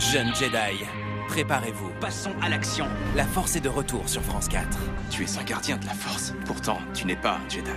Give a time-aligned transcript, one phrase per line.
[0.00, 0.86] Jeunes Jedi,
[1.28, 1.90] préparez-vous.
[2.00, 2.86] Passons à l'action.
[3.14, 4.66] La force est de retour sur France 4.
[5.10, 6.32] Tu es un gardien de la force.
[6.46, 7.70] Pourtant, tu n'es pas un Jedi.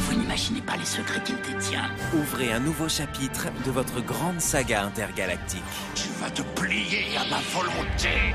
[0.00, 1.90] Vous n'imaginez pas les secrets qu'il détient.
[2.14, 5.62] Ouvrez un nouveau chapitre de votre grande saga intergalactique.
[5.94, 8.34] Tu vas te plier à ma volonté.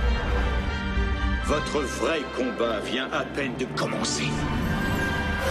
[1.45, 4.29] Votre vrai combat vient à peine de commencer.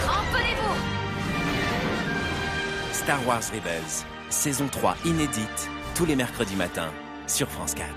[0.07, 0.75] Ramponnez-vous
[2.93, 6.93] Star Wars Rebels, saison 3 inédite, tous les mercredis matins
[7.29, 7.87] sur France 4.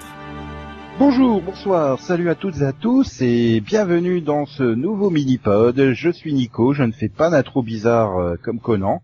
[0.98, 5.92] Bonjour, bonsoir, salut à toutes et à tous et bienvenue dans ce nouveau mini-pod.
[5.94, 9.02] Je suis Nico, je ne fais pas d'intro bizarre euh, comme Conan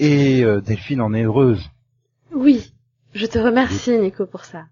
[0.00, 1.70] et euh, Delphine en est heureuse.
[2.34, 2.74] Oui,
[3.14, 4.64] je te remercie Nico pour ça.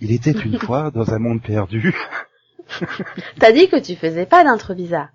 [0.00, 1.92] Il était une fois dans un monde perdu.
[3.40, 5.08] T'as dit que tu faisais pas d'intro bizarre.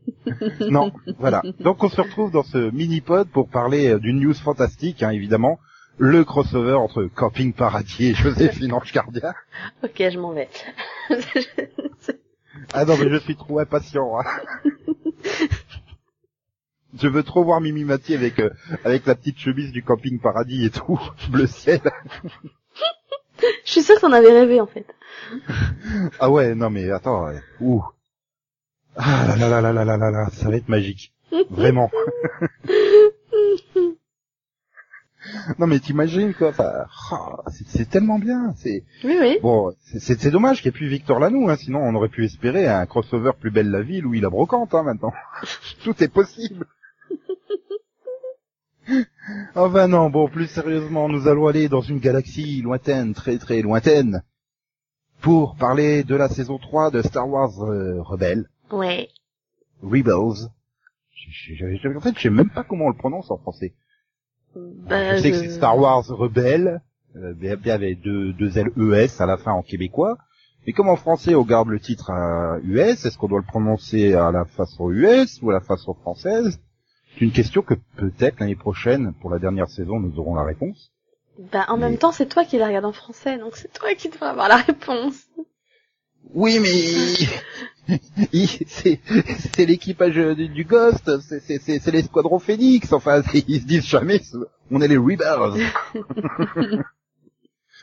[0.68, 1.42] non, voilà.
[1.60, 5.58] Donc on se retrouve dans ce mini-pod pour parler euh, d'une news fantastique, hein, évidemment.
[5.98, 9.32] Le crossover entre Camping Paradis et Joséphine Ange Gardien.
[9.82, 10.48] ok, je m'en vais.
[12.72, 14.18] Ah non, mais je suis trop impatient.
[14.18, 14.24] hein.
[17.00, 18.50] Je veux trop voir Mimi Mati avec euh,
[18.84, 20.98] avec la petite chemise du Camping Paradis et tout,
[21.30, 21.80] bleu ciel.
[23.64, 24.86] je suis sûre que t'en avais rêvé en fait.
[26.20, 27.40] Ah ouais, non mais attends, ouais.
[27.60, 27.82] ouh.
[28.96, 31.12] Ah là là là là là là là là, ça va être magique.
[31.50, 31.90] Vraiment.
[35.58, 39.38] Non mais t'imagines quoi, enfin, ah, c'est tellement bien, c'est Oui, oui.
[39.42, 42.66] bon, c'est- dommage qu'il n'y ait plus Victor Lanoux, hein, sinon on aurait pu espérer
[42.68, 45.12] un crossover plus belle la ville où il a brocante hein, maintenant.
[45.84, 46.66] Tout est possible.
[49.54, 54.22] Enfin non, bon, plus sérieusement, nous allons aller dans une galaxie lointaine, très très lointaine,
[55.22, 59.08] pour parler de la saison 3 de Star Wars euh, Rebelle, Ouais.
[59.82, 60.48] Rebels.
[61.14, 63.72] Je- je- je- en fait, je sais même pas comment on le prononce en français.
[64.56, 66.80] Bah, je sais que c'est Star Wars Rebelle,
[67.16, 70.16] euh, bien bien avec deux, deux L E S à la fin en québécois.
[70.66, 74.14] Mais comme en français on garde le titre à US, est-ce qu'on doit le prononcer
[74.14, 76.58] à la façon US ou à la façon française?
[77.14, 80.90] C'est une question que peut-être l'année prochaine, pour la dernière saison, nous aurons la réponse.
[81.52, 84.08] Bah, en même temps, c'est toi qui la regarde en français, donc c'est toi qui
[84.08, 85.26] devrais avoir la réponse.
[86.32, 86.68] Oui, mais
[88.32, 92.92] c'est l'équipage du, du Ghost, c'est l'escadron Phoenix.
[92.92, 94.20] Enfin, ils se disent jamais,
[94.70, 95.66] on est les Rebels.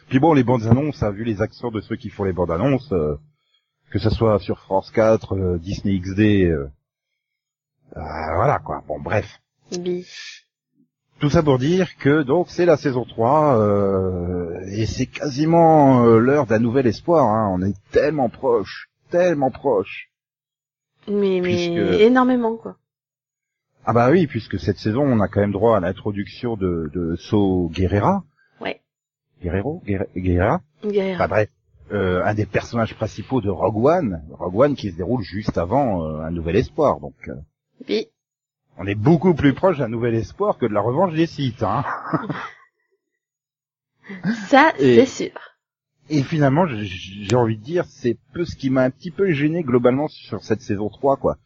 [0.09, 2.51] Puis bon, les bandes annonces, a vu les accents de ceux qui font les bandes
[2.51, 3.15] annonces, euh,
[3.91, 6.67] que ce soit sur France 4, euh, Disney XD, euh,
[7.97, 8.83] euh, voilà quoi.
[8.87, 9.39] Bon, bref.
[11.19, 16.17] Tout ça pour dire que donc c'est la saison 3 euh, et c'est quasiment euh,
[16.19, 17.27] l'heure d'un nouvel espoir.
[17.27, 17.49] Hein.
[17.53, 20.09] On est tellement proche, tellement proche.
[21.07, 22.77] Mais, mais Puisque- énormément, quoi.
[23.85, 27.15] Ah bah oui, puisque cette saison on a quand même droit à l'introduction de, de
[27.15, 28.23] So Guerrera.
[28.59, 28.79] Ouais.
[29.41, 30.61] Guerrero, Guerre- Guerrera.
[30.83, 31.15] Guerrier.
[31.15, 31.49] Enfin bref,
[31.91, 34.21] euh, un des personnages principaux de Rogue One.
[34.31, 36.99] Rogue One qui se déroule juste avant euh, un nouvel espoir.
[36.99, 37.33] Donc euh,
[37.87, 38.07] Bi.
[38.77, 41.63] on est beaucoup plus proche d'un nouvel espoir que de la revanche des sites.
[41.63, 41.83] Hein.
[44.47, 45.39] Ça, Et- c'est sûr.
[46.13, 49.63] Et finalement, j'ai envie de dire, c'est peu ce qui m'a un petit peu gêné
[49.63, 51.37] globalement sur cette saison 3, quoi.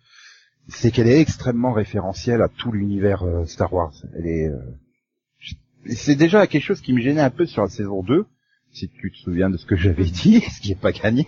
[0.67, 3.93] C'est qu'elle est extrêmement référentielle à tout l'univers euh, Star Wars.
[4.17, 4.57] Elle est, euh,
[5.87, 8.25] c'est déjà quelque chose qui me gênait un peu sur la saison 2,
[8.71, 11.27] si tu te souviens de ce que j'avais dit, ce qui est pas gagné.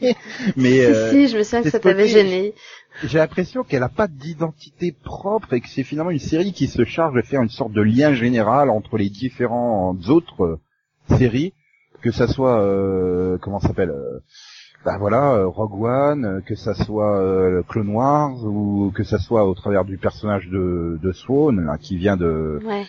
[0.56, 2.56] Mais euh, si, si, je me souviens que ça t'avait gêné.
[3.04, 6.86] j'ai l'impression qu'elle a pas d'identité propre et que c'est finalement une série qui se
[6.86, 11.54] charge de faire une sorte de lien général entre les différentes autres euh, séries,
[12.02, 14.20] que ça soit euh, comment ça s'appelle euh,
[14.86, 19.18] bah voilà euh, Rogue One, euh, que ça soit euh, Clone Wars ou que ça
[19.20, 22.86] soit au travers du personnage de, de Swan là, qui vient de Ouais.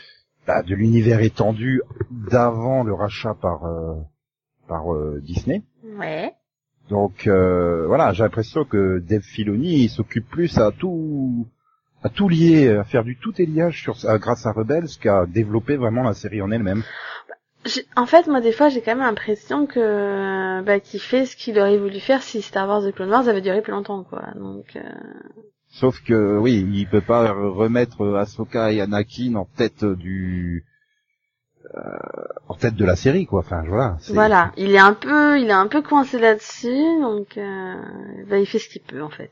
[0.47, 1.81] bah, de l'univers étendu
[2.11, 3.95] d'avant le rachat par euh,
[4.69, 4.85] par
[5.23, 5.63] Disney.
[5.99, 6.33] Ouais.
[6.91, 11.47] Donc euh, voilà, j'ai l'impression que Dave Filoni il s'occupe plus à tout
[12.05, 16.05] à tout lier, à faire du tout éliage sur grâce à Rebels qu'à développer vraiment
[16.05, 16.83] la série en elle-même.
[17.97, 21.59] En fait, moi, des fois, j'ai quand même l'impression que, bah, qu'il fait ce qu'il
[21.59, 24.23] aurait voulu faire si Star Wars The Clone Wars avait duré plus longtemps, quoi.
[24.37, 24.83] Donc, euh...
[25.71, 30.65] Sauf que oui, il peut pas remettre Ahsoka et Anakin en tête du
[31.75, 31.81] euh,
[32.49, 33.41] en tête de la série quoi.
[33.41, 33.99] Enfin voilà.
[34.09, 34.53] voilà.
[34.57, 37.75] Il est un peu, il est un peu coincé là-dessus, donc, euh...
[38.29, 39.31] bah, il fait ce qu'il peut, en fait.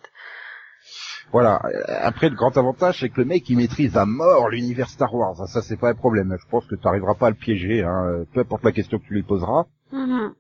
[1.32, 1.61] Voilà.
[2.02, 5.37] Après, le grand avantage, c'est que le mec, il maîtrise à mort l'univers Star Wars.
[5.49, 6.37] Ça, c'est pas un problème.
[6.40, 9.05] Je pense que tu n'arriveras pas à le piéger, hein, peu importe la question que
[9.05, 9.64] tu lui poseras.
[9.93, 10.32] Mhm.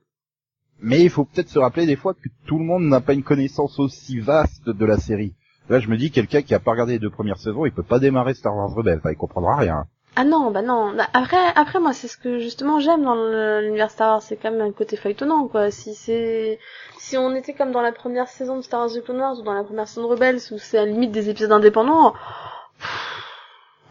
[0.80, 3.22] Mais il faut peut-être se rappeler des fois que tout le monde n'a pas une
[3.22, 5.34] connaissance aussi vaste de la série.
[5.68, 7.82] Là, je me dis, quelqu'un qui a pas regardé les deux premières saisons, il peut
[7.82, 8.98] pas démarrer Star Wars Rebels.
[8.98, 9.86] Enfin, il comprendra rien.
[10.16, 10.94] Ah non, bah non.
[10.96, 13.14] Bah, Après, après moi, c'est ce que justement j'aime dans
[13.60, 15.70] l'univers Star Wars, c'est quand même un côté feuilletonnant, quoi.
[15.70, 16.58] Si c'est,
[16.98, 19.42] si on était comme dans la première saison de Star Wars The Clone Wars ou
[19.42, 22.14] dans la première saison de Rebels, où c'est à la limite des épisodes indépendants,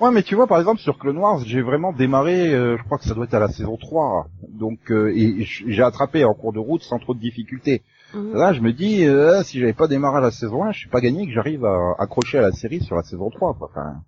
[0.01, 2.97] Ouais, mais tu vois, par exemple, sur Clone Wars, j'ai vraiment démarré, euh, je crois
[2.97, 4.27] que ça doit être à la saison 3.
[4.49, 7.81] Donc, euh, et, j'ai attrapé en cours de route sans trop de difficultés.
[8.13, 8.33] mhm.
[8.33, 10.89] Là, je me dis, euh, si j'avais pas démarré à la saison 1, je suis
[10.89, 13.53] pas gagné que j'arrive à accrocher à la série sur la saison 3.
[13.53, 13.69] quoi.
[13.71, 14.01] Enfin,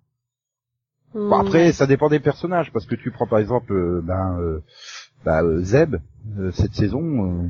[1.14, 4.38] bon, Mm, après, ça dépend des personnages, parce que tu prends par exemple, euh, ben,
[4.40, 4.60] euh,
[5.24, 5.96] bah, euh, Zeb,
[6.38, 7.02] euh, cette saison...
[7.44, 7.48] euh,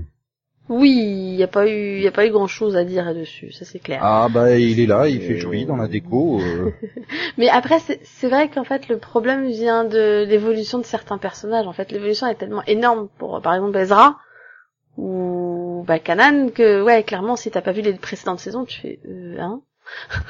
[0.68, 3.04] Oui, il y a pas eu, il y a pas eu grand chose à dire
[3.04, 4.00] là-dessus, ça c'est clair.
[4.02, 6.40] Ah bah il est là, il fait joli dans la déco.
[6.40, 6.70] euh.
[7.38, 11.66] Mais après, c'est c'est vrai qu'en fait, le problème vient de l'évolution de certains personnages.
[11.66, 14.18] En fait, l'évolution est tellement énorme pour, par exemple, Ezra
[14.96, 19.00] ou bah, Kanan que, ouais, clairement, si t'as pas vu les précédentes saisons, tu fais,
[19.08, 19.62] euh, hein?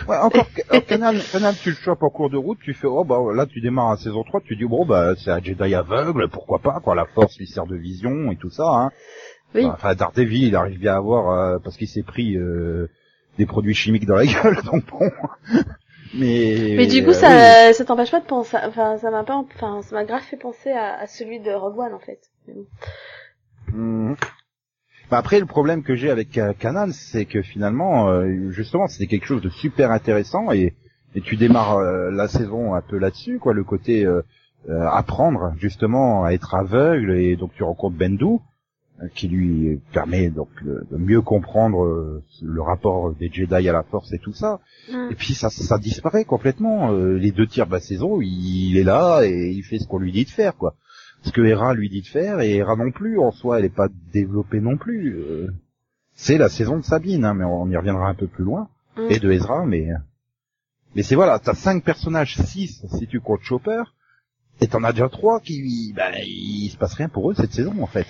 [0.09, 3.05] Ouais, encore euh, Kanan, Kanan, tu le chopes en cours de route, tu fais oh
[3.05, 6.29] bah là tu démarres à saison 3, tu dis bon bah c'est un Jedi aveugle,
[6.29, 8.91] pourquoi pas quoi, la force lui sert de vision et tout ça hein.
[9.55, 9.65] Oui.
[9.65, 12.91] Enfin Daredevil, il arrive bien à avoir euh, parce qu'il s'est pris euh,
[13.39, 15.11] des produits chimiques dans la gueule donc bon.
[16.15, 19.37] Mais Mais du coup, euh, ça, ça t'empêche pas de penser, enfin, ça m'a pas,
[19.37, 22.21] enfin, ça m'a grave fait penser à, à celui de Rogue One, en fait.
[25.11, 29.07] Bah après, le problème que j'ai avec euh, Kanan, c'est que finalement, euh, justement, c'était
[29.07, 30.75] quelque chose de super intéressant et,
[31.15, 34.21] et tu démarres euh, la saison un peu là-dessus, quoi, le côté euh,
[34.69, 38.27] euh, apprendre justement à être aveugle et donc tu rencontres Bendu
[39.01, 43.85] euh, qui lui permet donc de, de mieux comprendre le rapport des Jedi à la
[43.85, 44.61] Force et tout ça.
[44.93, 45.13] Mm.
[45.13, 46.93] Et puis ça, ça disparaît complètement.
[46.93, 49.99] Euh, les deux tiers de la saison, il, est là et il fait ce qu'on
[49.99, 50.75] lui dit de faire, quoi.
[51.23, 53.75] Ce que Hera lui dit de faire, et Hera non plus, en soi, elle est
[53.75, 55.17] pas développée non plus.
[55.17, 55.49] Euh,
[56.15, 58.69] c'est la saison de Sabine, hein, mais on y reviendra un peu plus loin.
[58.97, 59.11] Mm.
[59.11, 59.89] Et de Ezra, mais
[60.95, 63.83] mais c'est voilà, t'as cinq personnages, six si tu comptes Chopper,
[64.61, 67.75] et t'en as déjà trois qui, bah, il se passe rien pour eux cette saison
[67.83, 68.07] en fait.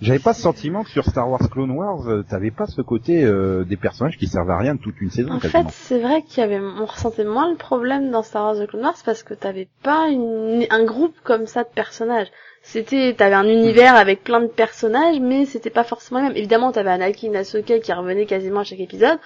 [0.00, 3.24] J'avais pas ce sentiment que sur Star Wars Clone Wars, euh, t'avais pas ce côté
[3.24, 5.64] euh, des personnages qui servent à rien de toute une saison En quasiment.
[5.64, 8.66] fait, c'est vrai qu'il y avait, on ressentait moins le problème dans Star Wars The
[8.68, 12.28] Clone Wars parce que t'avais pas une, un groupe comme ça de personnages.
[12.66, 16.36] C'était, t'avais un univers avec plein de personnages, mais c'était pas forcément le même.
[16.36, 19.18] Évidemment, t'avais Anakin, Ahsoka qui revenait quasiment à chaque épisode.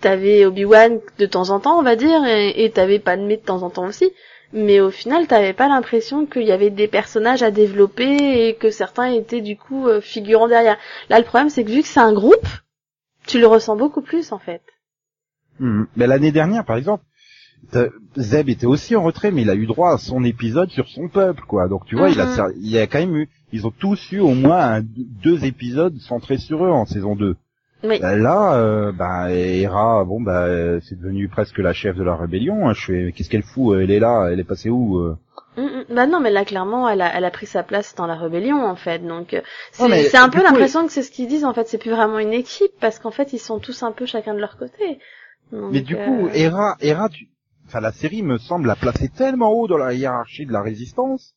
[0.00, 3.62] T'avais Obi-Wan de temps en temps, on va dire, et, et t'avais Padmé de temps
[3.62, 4.10] en temps aussi.
[4.52, 8.70] Mais au final, t'avais pas l'impression qu'il y avait des personnages à développer et que
[8.70, 10.76] certains étaient du coup euh, figurants derrière.
[11.10, 12.46] Là, le problème, c'est que vu que c'est un groupe,
[13.26, 14.62] tu le ressens beaucoup plus en fait.
[15.58, 15.88] Mhm.
[15.96, 17.02] Mais l'année dernière, par exemple,
[18.16, 21.08] Zeb était aussi en retrait, mais il a eu droit à son épisode sur son
[21.08, 21.68] peuple, quoi.
[21.68, 22.34] Donc tu vois, il a, Mhm.
[22.34, 25.98] ser- il a quand même eu, ils ont tous eu au moins un- deux épisodes
[25.98, 27.36] centrés sur eux en saison 2.
[27.84, 28.00] Oui.
[28.02, 32.16] Euh, Là, euh, bah, Hera, bon, bah, euh, c'est devenu presque la chef de la
[32.16, 32.68] rébellion.
[32.68, 32.72] hein.
[32.74, 35.16] Je fais, qu'est-ce qu'elle fout Elle est là, elle est passée où euh
[35.58, 35.94] Mm, mm.
[35.94, 38.62] Bah non, mais là clairement, elle a, elle a pris sa place dans la rébellion
[38.62, 38.98] en fait.
[38.98, 39.40] Donc euh,
[39.72, 41.66] c'est un peu l'impression que c'est ce qu'ils disent en fait.
[41.66, 44.38] C'est plus vraiment une équipe parce qu'en fait ils sont tous un peu chacun de
[44.40, 44.98] leur côté.
[45.52, 47.28] Donc, Mais du coup, euh, Hera, Hera, tu...
[47.66, 51.32] enfin, la série me semble la placer tellement haut dans la hiérarchie de la résistance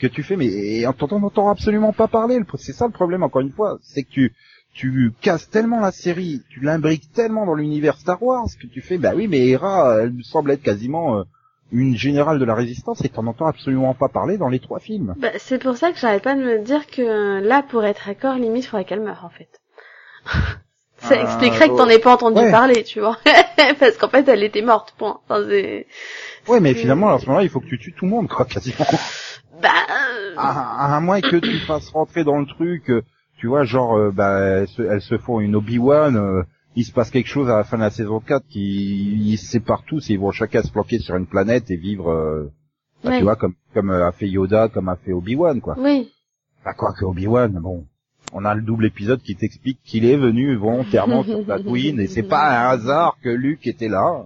[0.00, 2.40] que tu fais, mais et on t'entend absolument pas parler.
[2.40, 4.34] Le- C'est ça le problème, encore une fois, c'est que tu
[4.74, 8.98] tu casses tellement la série, tu l'imbriques tellement dans l'univers Star Wars que tu fais,
[8.98, 11.22] bah oui, mais Hera, elle semble être quasiment euh,
[11.72, 15.14] une générale de la résistance et t'en entends absolument pas parler dans les trois films.
[15.18, 18.34] bah, c'est pour ça que j'arrête pas de me dire que là, pour être accord,
[18.34, 19.48] limite, faudrait qu'elle meure en fait.
[20.98, 22.50] ça Ah, expliquerait que t'en aies pas entendu ouais.
[22.50, 23.18] parler, tu vois.
[23.78, 24.94] parce qu'en fait, elle était morte.
[24.98, 25.20] Point.
[25.28, 25.42] Enfin,
[26.48, 28.44] Ouais, mais finalement, à ce moment-là, il faut que tu tues tout le monde, quoi,
[28.44, 28.86] quasiment.
[29.62, 29.68] Bah.
[29.90, 33.02] euh, à, à moins que tu fasses rentrer dans le truc, euh,
[33.36, 36.42] tu vois, genre, euh, bah, elles se, elles se font une Obi-Wan, euh,
[36.76, 39.46] il se passe quelque chose à la fin de la saison 4 qui ils se
[39.46, 42.50] séparent tous et ils vont chacun se planquer sur une planète et vivre, euh,
[43.02, 43.18] bah, Ouais.
[43.18, 45.76] tu vois, comme comme a fait Yoda, comme a fait Obi-Wan, quoi.
[45.78, 46.10] Oui.
[46.64, 47.84] Bah quoi que Obi-Wan, bon,
[48.32, 52.22] on a le double épisode qui t'explique qu'il est venu volontairement sur Tatooine et c'est
[52.22, 54.24] pas un hasard que Luke était là.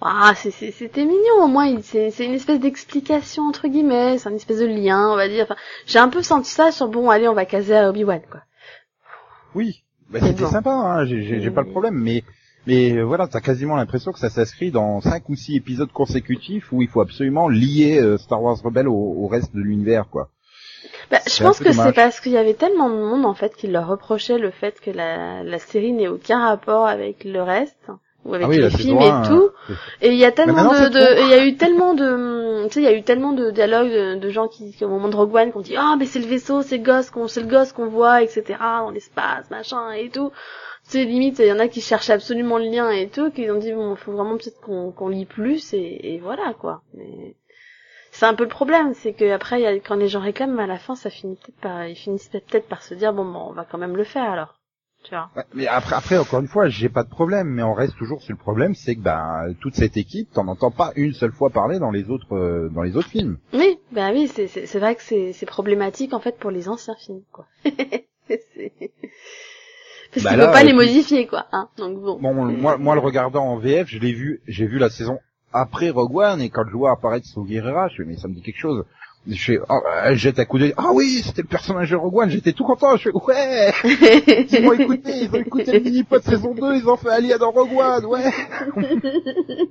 [0.00, 4.66] Ah, c'était mignon, au moins, c'est une espèce d'explication, entre guillemets, c'est une espèce de
[4.66, 5.44] lien, on va dire.
[5.44, 8.40] Enfin, j'ai un peu senti ça sur, bon, allez, on va caser à Obi-Wan, quoi.
[9.54, 10.50] Oui, bah, c'était bon.
[10.50, 12.24] sympa, hein, j'ai pas le problème, mais
[12.66, 16.72] mais euh, voilà, t'as quasiment l'impression que ça s'inscrit dans cinq ou six épisodes consécutifs
[16.72, 20.30] où il faut absolument lier euh, Star Wars Rebelle au, au reste de l'univers, quoi.
[21.10, 23.54] Bah, je un pense que c'est parce qu'il y avait tellement de monde, en fait,
[23.54, 27.90] qui leur reprochait le fait que la, la série n'ait aucun rapport avec le reste,
[28.24, 29.50] ou avec Ah oui, les films et un, tout.
[30.00, 32.80] Et il y a tellement de, de- il y a eu tellement de, tu sais,
[32.80, 35.16] il y a eu tellement de dialogues de, de gens qui, qui, au moment de
[35.16, 37.40] Rogue One, qui ont dit, ah, mais c'est le vaisseau, c'est le gosse qu'on, c'est
[37.42, 40.30] le gosse qu'on voit, etc., dans l'espace, machin, et tout.
[40.86, 43.50] Tu sais, limite, il y en a qui cherchaient absolument le lien et tout, qui
[43.50, 46.82] ont dit, bon, faut vraiment peut-être qu'on, qu'on lit plus, et, et voilà, quoi.
[46.94, 47.34] Mais,
[48.12, 50.60] c'est un peu le problème, c'est que après, il y a- quand les gens réclament,
[50.60, 53.46] à la fin, ça finit peut-être par, ils finissent peut-être par se dire, bon, bon,
[53.48, 54.54] on va quand même le faire alors.
[55.04, 55.28] Tu vois.
[55.36, 58.22] Ouais, Mais après, après, encore une fois, j'ai pas de problème, mais on reste toujours
[58.22, 61.50] sur le problème, c'est que ben toute cette équipe, t'en entends pas une seule fois
[61.50, 63.36] parler dans les autres euh, dans les autres films.
[63.52, 66.68] Oui, bah oui, c'est, c'est, c'est vrai que c'est, c'est problématique en fait pour les
[66.68, 67.46] anciens films, quoi.
[68.28, 68.72] C'est-
[70.12, 71.46] Parce Bah qu'il là, faut pas euh, les tu- modifier, quoi.
[71.52, 72.18] Hein Donc bon.
[72.20, 75.18] Bon, moi, moi, le regardant en VF, je l'ai vu, j'ai vu la saison
[75.52, 78.34] après Rogue One, et quand je vois apparaître Saw Gerrera, je fais, mais ça me
[78.34, 78.84] dit quelque chose.
[79.26, 82.30] Je oh, je jette un coup d'œil, ah oui, c'était le personnage de Rogue One,
[82.30, 83.72] j'étais tout content, je fais, ouais,
[84.50, 87.50] ils ont écouté, ils ont écouté le mini-pod saison 2, ils ont fait Alien dans
[87.50, 88.30] Rogue One, ouais.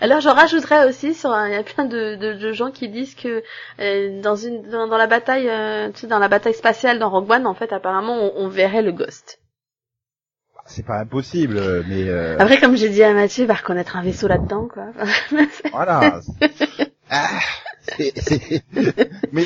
[0.00, 3.14] Alors j'en rajouterais aussi sur il y a plein de, de, de gens qui disent
[3.14, 3.42] que
[3.80, 7.10] euh, dans une dans, dans la bataille euh, tu sais dans la bataille spatiale dans
[7.10, 9.40] Rogue One en fait apparemment on, on verrait le Ghost.
[10.66, 14.02] C'est pas impossible, mais euh, Après comme j'ai dit à Mathieu il va reconnaître un
[14.02, 14.86] vaisseau là-dedans quoi.
[15.72, 16.20] voilà.
[17.10, 17.28] Ah,
[17.98, 18.12] mais,
[19.32, 19.44] mais-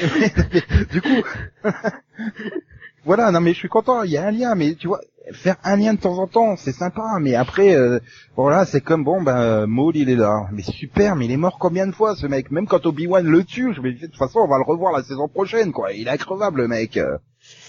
[0.52, 1.22] mais, du coup,
[3.04, 5.00] voilà, non mais je suis content, il y a un lien, mais tu vois,
[5.32, 7.98] faire un lien de temps en temps, c'est sympa, mais après, euh,
[8.36, 11.58] voilà, c'est comme bon, ben Maul il est là, mais super, mais il est mort
[11.58, 12.50] combien de fois ce mec?
[12.50, 14.64] Même quand Obi Wan le tue, je me dis de toute façon on va le
[14.64, 15.92] revoir la saison prochaine, quoi.
[15.92, 16.98] Il est increvable le mec.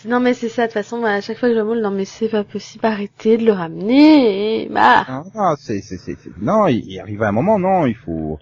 [0.06, 2.06] non mais c'est ça de toute façon à chaque fois que je moule non mais
[2.06, 5.26] c'est pas possible arrêtez de le ramener et marre.
[5.36, 8.40] Ah, c'est, c'est, c'est, c'est- non, il, il arrive à un moment, non, il faut.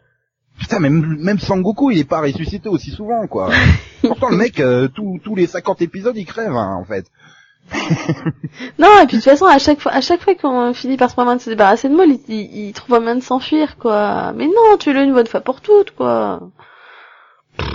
[0.60, 3.52] Putain, même même Sangoku, il est pas ressuscité aussi souvent, quoi.
[4.02, 7.06] Pourtant le mec, euh, tous tous les 50 épisodes, il crève, hein, en fait.
[8.80, 11.10] Non et puis de toute façon à chaque fois à chaque fois qu'on finit par
[11.12, 13.78] se moyen de se débarrasser de Maul il, il, il trouve un moyen de s'enfuir
[13.78, 14.32] quoi.
[14.34, 16.50] Mais non tu le une bonne fois pour toutes quoi.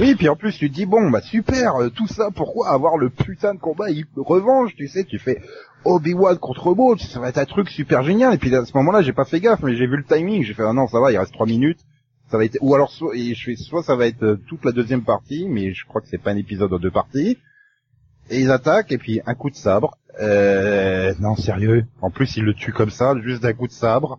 [0.00, 2.96] Oui, puis en plus tu te dis bon bah super, euh, tout ça pourquoi avoir
[2.96, 5.42] le putain de combat il revanche, tu sais, tu fais
[5.84, 9.02] Obi-Wan contre Maul, ça va être un truc super génial et puis à ce moment-là,
[9.02, 11.12] j'ai pas fait gaffe mais j'ai vu le timing, j'ai fait ah non, ça va,
[11.12, 11.80] il reste trois minutes.
[12.32, 14.64] Ça va être ou alors soit et je fais soit ça va être euh, toute
[14.64, 17.36] la deuxième partie mais je crois que c'est pas un épisode en deux parties.
[18.30, 19.98] Et ils attaquent et puis un coup de sabre.
[20.18, 21.84] Euh non, sérieux.
[22.00, 24.18] En plus, ils le tuent comme ça, juste d'un coup de sabre.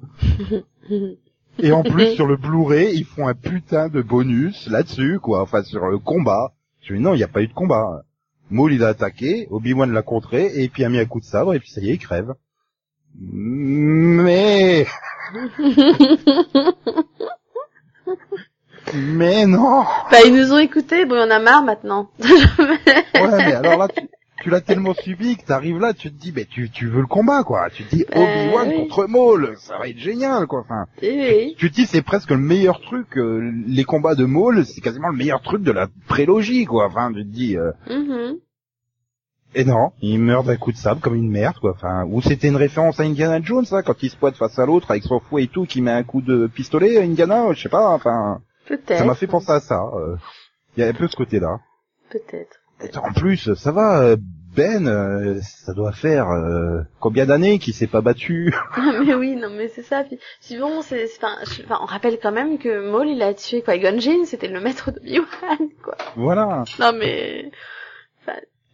[1.59, 5.41] Et en plus, sur le Blu-ray, ils font un putain de bonus là-dessus, quoi.
[5.41, 6.53] Enfin, sur le combat.
[6.81, 8.03] Je dis non, il n'y a pas eu de combat.
[8.51, 11.55] Maul, il a attaqué, Obi-Wan l'a contré, et puis a mis un coup de sabre,
[11.55, 12.35] et puis ça y est, il crève.
[13.15, 14.85] Mais...
[18.93, 22.09] Mais non Bah ils nous ont écoutés, bon en a marre maintenant.
[22.19, 24.01] Ouais, mais alors là, tu,
[24.43, 27.07] tu l'as tellement subi que t'arrives là, tu te dis, mais tu, tu veux le
[27.07, 27.69] combat, quoi.
[27.69, 28.75] Tu te dis, Euh, Obi-Wan oui.
[28.75, 30.61] contre Maul, ça va être génial, quoi.
[30.61, 31.55] Enfin, oui.
[31.57, 35.09] tu te dis, c'est presque le meilleur truc, euh, les combats de Maul, c'est quasiment
[35.09, 36.87] le meilleur truc de la prélogie, quoi.
[36.87, 38.35] Enfin, tu te dis, euh, Mhm.
[39.55, 41.71] Et non, il meurt d'un coup de sable comme une merde, quoi.
[41.71, 44.65] Enfin, ou c'était une référence à Indiana Jones, ça, quand il se pointe face à
[44.65, 47.69] l'autre avec son fouet et tout, qui met un coup de pistolet, Indiana, je sais
[47.69, 48.97] pas, enfin, Peut-être.
[48.97, 49.81] ça m'a fait penser à ça.
[49.95, 50.15] euh.
[50.75, 51.59] Il y a un peu ce côté-là.
[52.09, 52.59] Peut-être.
[53.01, 54.17] En plus, ça va, euh,
[54.55, 58.53] Ben, euh, ça doit faire euh, combien d'années qu'il s'est pas battu
[59.05, 60.03] mais oui, non mais c'est ça.
[60.03, 63.77] Puis, puis bon, c'est, enfin, on rappelle quand même que Maul il a tué quoi,
[63.77, 65.95] Gunjin, c'était le maître de Obi-Wan, quoi.
[66.15, 66.63] Voilà.
[66.79, 67.51] Non mais.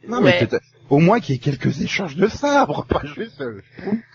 [0.07, 0.37] Non, Ouais.
[0.39, 3.41] mais peut-être- au moins qu'il y ait quelques échanges de sabres, pas juste.
[3.41, 3.61] euh,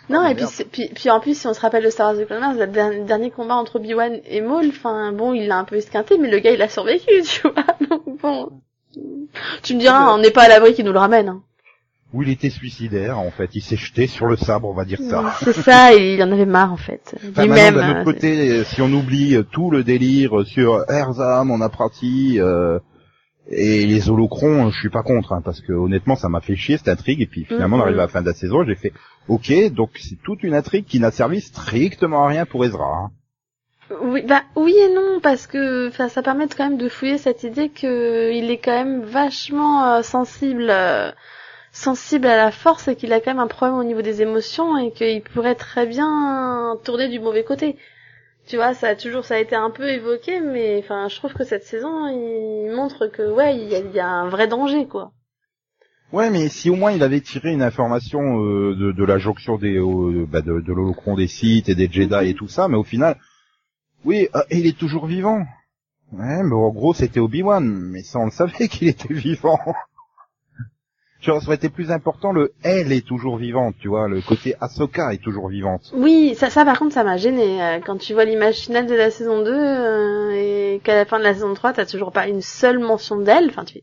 [0.08, 0.52] Non, et puis, merde.
[0.52, 2.54] c'est- puis, puis en plus, si on se rappelle de Star Wars The Clone Wars,
[2.54, 6.30] le dernier, combat entre Obi-Wan et Maul, enfin, bon, il l'a un peu esquinté, mais
[6.30, 7.64] le gars, il a survécu, tu vois.
[7.88, 8.50] Donc bon.
[9.62, 11.28] Tu me diras, on n'est pas à l'abri qu'il nous le ramène.
[11.28, 11.42] Hein.
[12.12, 13.50] Où il était suicidaire, en fait.
[13.56, 15.34] Il s'est jeté sur le sabre, on va dire ça.
[15.42, 17.12] C'est ça, il en avait marre, en fait.
[17.30, 17.74] Enfin, Lui-même.
[17.74, 22.78] d'un euh, autre côté, si on oublie tout le délire sur Erza, mon apprenti, euh,
[23.50, 26.78] et les holocrons, je suis pas contre, hein, parce que honnêtement, ça m'a fait chier
[26.78, 27.84] cette intrigue, et puis finalement, on Mhm.
[27.86, 28.92] arrive à la fin de la saison, j'ai fait,
[29.28, 32.84] ok, donc c'est toute une intrigue qui n'a servi strictement à rien pour Ezra.
[32.84, 33.10] hein.
[34.00, 37.42] Oui, bah oui et non parce que enfin ça permet quand même de fouiller cette
[37.42, 41.10] idée que il est quand même vachement euh, sensible euh,
[41.70, 44.78] sensible à la force et qu'il a quand même un problème au niveau des émotions
[44.78, 47.76] et qu'il pourrait très bien tourner du mauvais côté.
[48.46, 51.32] Tu vois, ça a toujours ça a été un peu évoqué mais enfin je trouve
[51.32, 54.48] que cette saison il montre que ouais, il y a, il y a un vrai
[54.48, 55.12] danger quoi.
[56.12, 59.56] Ouais, mais si au moins il avait tiré une information euh, de, de la jonction
[59.58, 62.76] des, euh, bah, de, de l'holocron des Sith et des Jedi et tout ça, mais
[62.76, 63.18] au final,
[64.04, 65.44] oui, euh, il est toujours vivant.
[66.12, 69.58] Ouais, mais en gros c'était Obi-Wan, mais ça on le savait qu'il était vivant.
[71.24, 74.20] Tu vois, ça aurait été plus important le elle est toujours vivante, tu vois, le
[74.20, 75.90] côté Ahsoka est toujours vivante.
[75.96, 78.94] Oui, ça, ça par contre ça m'a gêné euh, quand tu vois l'image finale de
[78.94, 82.28] la saison 2 euh, et qu'à la fin de la saison 3 t'as toujours pas
[82.28, 83.80] une seule mention d'elle, enfin tu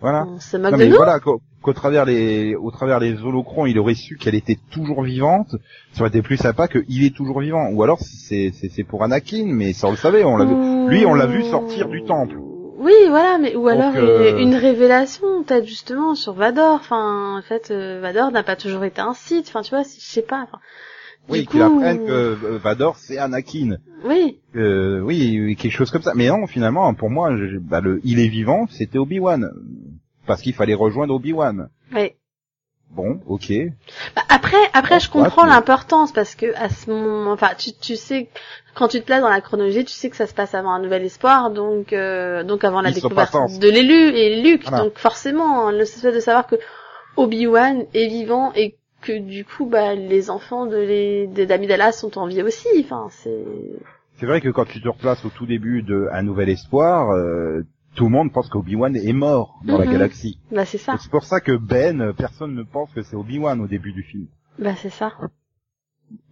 [0.00, 0.26] Voilà.
[0.28, 0.96] on se moque Non, de mais nous.
[0.96, 5.02] voilà, qu'au qu'au travers les, au travers les holocrons, il aurait su qu'elle était toujours
[5.02, 5.56] vivante.
[5.92, 7.68] Ça aurait été plus sympa qu'il est toujours vivant.
[7.72, 10.54] Ou alors c'est, c'est, c'est pour Anakin, mais ça on le savait, on l'avait.
[10.88, 12.38] Lui, on l'a vu sortir du temple.
[12.78, 16.74] Oui, voilà, mais ou alors euh, une révélation, peut-être justement sur Vador.
[16.76, 19.46] Enfin, en fait, euh, Vador n'a pas toujours été un Sith.
[19.48, 20.42] Enfin, tu vois, je sais pas.
[20.44, 20.58] Enfin,
[21.28, 23.78] Oui, qu'il coup- apprenne que euh, Vador c'est Anakin.
[24.04, 26.12] Oui, Euh, oui, quelque chose comme ça.
[26.14, 29.50] Mais non, finalement, pour moi, je- bah, le, il est vivant, c'était Obi-Wan.
[30.26, 31.68] Parce qu'il fallait rejoindre Obi-Wan.
[31.94, 32.12] oui.
[32.90, 33.52] Bon, ok.
[34.16, 37.96] Bah, après, après, je comprends ouais, l'importance parce que à ce moment, enfin, tu, tu
[37.96, 38.28] sais,
[38.74, 40.80] quand tu te places dans la chronologie, tu sais que ça se passe avant un
[40.80, 44.62] nouvel espoir, donc, euh, donc avant la Ils découverte de l'élu et Luke.
[44.68, 44.84] Voilà.
[44.84, 46.56] Donc forcément, le fait de savoir que
[47.16, 52.18] Obi-Wan est vivant et que du coup, bah, les enfants de les des d'Amidala sont
[52.18, 52.68] en vie aussi.
[52.80, 53.44] Enfin, c'est.
[54.18, 57.62] C'est vrai que quand tu te replaces au tout début de Un Nouvel Espoir, euh,
[57.98, 59.92] tout le monde pense qu'Obi-Wan est mort dans la Mhm.
[59.92, 60.38] galaxie.
[60.52, 60.96] Bah c'est ça.
[61.00, 64.02] C'est pour ça que Ben, euh, personne ne pense que c'est Obi-Wan au début du
[64.04, 64.26] film.
[64.58, 65.12] Bah c'est ça.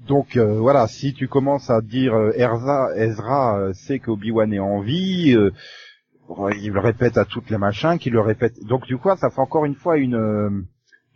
[0.07, 4.61] Donc euh, voilà, si tu commences à dire euh, Erza, Ezra euh, sait qu'Obi-Wan est
[4.61, 5.51] en vie, euh,
[6.61, 8.55] il le répète à toutes les machins, qu'il le répète.
[8.65, 10.51] Donc du coup, ça fait encore une fois une, euh,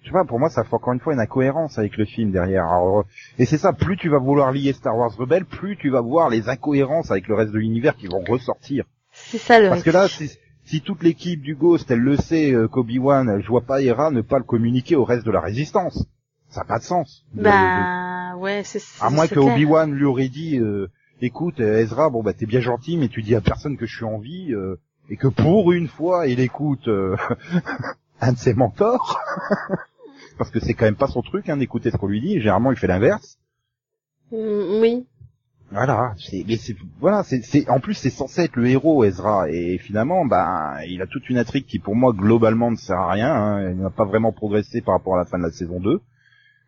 [0.02, 2.64] tu vois, pour moi, ça fait encore une fois une incohérence avec le film derrière.
[2.64, 3.04] Alors,
[3.38, 6.28] et c'est ça, plus tu vas vouloir lier Star Wars Rebelle, plus tu vas voir
[6.28, 8.84] les incohérences avec le reste de l'univers qui vont ressortir.
[9.30, 9.68] C'est ça le.
[9.68, 10.30] Parce que là, si,
[10.64, 14.20] si toute l'équipe du Ghost, elle le sait, euh, qu'Obi-Wan, je vois pas Hera ne
[14.22, 16.06] pas le communiquer au reste de la Résistance.
[16.48, 17.24] Ça n'a pas de sens.
[17.34, 18.80] de- de- Bah ouais, c'est.
[18.80, 19.38] c'est- à moins que.
[19.38, 20.88] Obi-Wan lui aurait dit, euh,
[21.20, 23.94] écoute, euh, Ezra, bon bah t'es bien gentil, mais tu dis à personne que je
[23.94, 24.76] suis en vie, euh,
[25.10, 27.16] et que pour une fois, il écoute euh,
[28.20, 29.20] un de ses mentors,
[30.38, 32.38] parce que c'est quand même pas son truc, hein, d'écouter ce qu'on lui dit.
[32.40, 33.38] Généralement, il fait l'inverse.
[34.32, 35.06] Mm, Oui.
[35.72, 39.48] Voilà, c'est, mais c'est, voilà, c'est, c'est, en plus c'est censé être le héros Ezra,
[39.48, 43.12] et finalement, bah, il a toute une intrigue qui pour moi globalement ne sert à
[43.12, 43.32] rien.
[43.32, 46.00] Hein, il n'a pas vraiment progressé par rapport à la fin de la saison 2.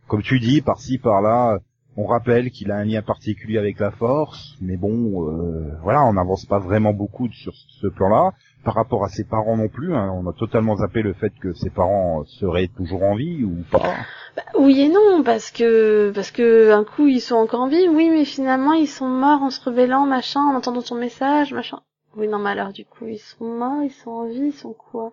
[0.06, 1.59] Comme tu dis, par-ci par-là,
[1.97, 6.12] on rappelle qu'il a un lien particulier avec la Force, mais bon, euh, voilà, on
[6.12, 8.32] n'avance pas vraiment beaucoup sur ce plan-là.
[8.64, 11.52] Par rapport à ses parents non plus, hein, on a totalement zappé le fait que
[11.52, 13.94] ses parents seraient toujours en vie ou pas.
[14.37, 17.88] Bah, oui et non, parce que parce que un coup ils sont encore en vie,
[17.88, 21.81] oui, mais finalement ils sont morts en se rebellant, machin, en entendant ton message, machin.
[22.16, 24.75] Oui, non, mais alors du coup ils sont morts, ils sont en vie, ils sont
[24.75, 25.12] quoi?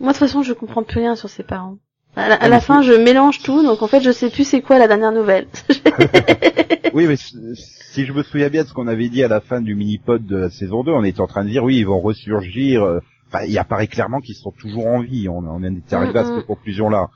[0.00, 1.76] Moi de toute façon je comprends plus rien sur ses parents.
[2.16, 4.44] À la, à Ah, la fin je mélange tout, donc en fait je sais plus
[4.44, 5.46] c'est quoi la dernière nouvelle.
[6.92, 9.60] Oui, mais si je me souviens bien de ce qu'on avait dit à la fin
[9.60, 12.00] du mini-pod de la saison 2, on était en train de dire, oui, ils vont
[12.00, 12.82] ressurgir.
[12.82, 12.98] euh,
[13.32, 15.28] Enfin, il apparaît clairement qu'ils sont toujours en vie.
[15.28, 16.36] On, on en est arrivé à Mm, mm.
[16.38, 17.10] cette conclusion-là.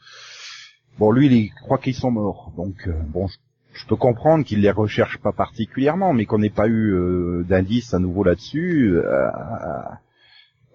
[1.00, 2.52] Bon, lui, il croit qu'ils sont morts.
[2.56, 3.36] Donc, euh, bon, je,
[3.72, 7.94] je peux comprendre qu'il les recherche pas particulièrement, mais qu'on n'ait pas eu euh, d'indice
[7.94, 8.94] à nouveau là-dessus.
[8.96, 9.28] euh,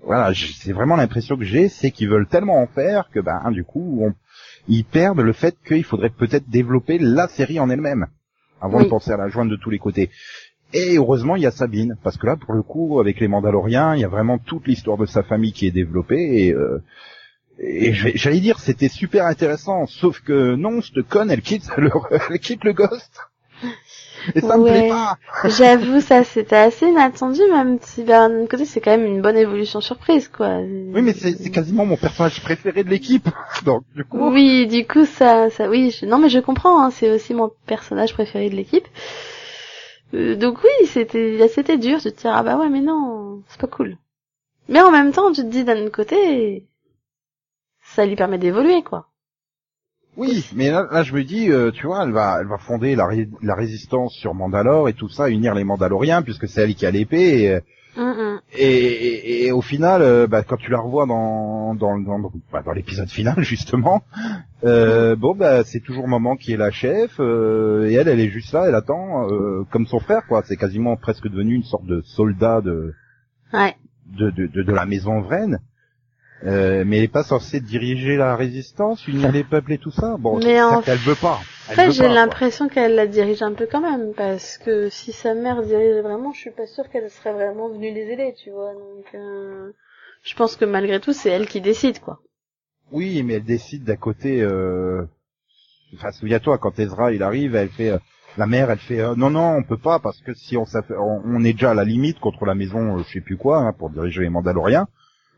[0.04, 3.64] voilà, c'est vraiment l'impression que j'ai, c'est qu'ils veulent tellement en faire que, ben, du
[3.64, 4.14] coup, on,
[4.68, 8.08] ils perdent le fait qu'il faudrait peut-être développer la série en elle-même
[8.62, 8.86] avant Oui.
[8.86, 10.10] de penser à la joindre de tous les côtés.
[10.74, 13.96] Et heureusement, il y a Sabine, parce que là, pour le coup, avec les Mandaloriens,
[13.96, 16.46] il y a vraiment toute l'histoire de sa famille qui est développée.
[16.46, 16.84] Et, euh,
[17.58, 21.90] et j'allais dire, c'était super intéressant, sauf que non, cette conne, elle quitte le,
[22.30, 23.20] elle quitte le Ghost.
[24.36, 24.72] Et ça me Ouais.
[24.72, 25.18] plaît pas.
[25.44, 29.38] J'avoue ça c'était assez inattendu, même si d'un autre côté c'est quand même une bonne
[29.38, 30.60] évolution surprise quoi.
[30.94, 33.28] Oui, mais c'est quasiment mon personnage préféré de l'équipe.
[33.66, 36.92] Donc, du coup, Oui, du coup, ça, ça, oui, je- non, mais je comprends, hein,
[36.92, 38.88] c'est aussi mon personnage préféré de l'équipe.
[40.14, 43.60] Euh, donc oui, c'était, c'était dur de te dire, ah bah ouais, mais non, c'est
[43.62, 43.98] pas cool.
[44.70, 46.66] Mais en même temps, tu te dis d'un autre côté,
[47.84, 49.10] ça lui permet d'évoluer, quoi.
[50.20, 52.94] Oui, mais là, là, je me dis, euh, tu vois, elle va, elle va fonder
[52.96, 56.76] la, ré- la résistance sur Mandalore et tout ça, unir les Mandaloriens puisque c'est elle
[56.76, 57.62] qui a l'épée.
[58.54, 62.20] Et, et, et- et au final, euh, bah, quand tu la revois dans dans dans,
[62.52, 64.04] bah, dans l'épisode final justement,
[64.64, 68.30] euh, bon bah c'est toujours maman qui est la chef euh, et elle, elle est
[68.30, 70.44] juste là, elle attend euh, comme son frère quoi.
[70.46, 72.94] C'est quasiment presque devenu une sorte de soldat de
[73.54, 73.76] Ouais.
[74.18, 75.60] de de, de, de la maison Vren.
[76.46, 80.16] Euh, mais elle est pas censée diriger la résistance, unir les peuples et tout ça.
[80.18, 81.40] Bon, Mais en qu'elle veut pas.
[81.70, 85.34] Après, veut j'ai l'impression qu'elle la dirige un peu quand même, parce que si sa
[85.34, 88.72] mère dirigeait vraiment, je suis pas sûre qu'elle serait vraiment venue les aider, tu vois.
[88.74, 89.72] Donc, euh,
[90.24, 92.20] je pense que malgré tout, c'est elle qui décide, quoi.
[92.92, 94.42] Oui, mais elle décide d'à côté.
[94.42, 95.04] Euh...
[95.96, 97.90] Enfin, souviens-toi, quand Ezra il arrive, elle fait.
[97.90, 97.98] euh,
[98.38, 99.02] La mère, elle fait.
[99.02, 100.64] euh, non, non, on peut pas parce que si on,
[100.98, 103.74] on, on est déjà à la limite contre la maison, je sais plus quoi, hein,
[103.74, 104.88] pour diriger les Mandaloriens.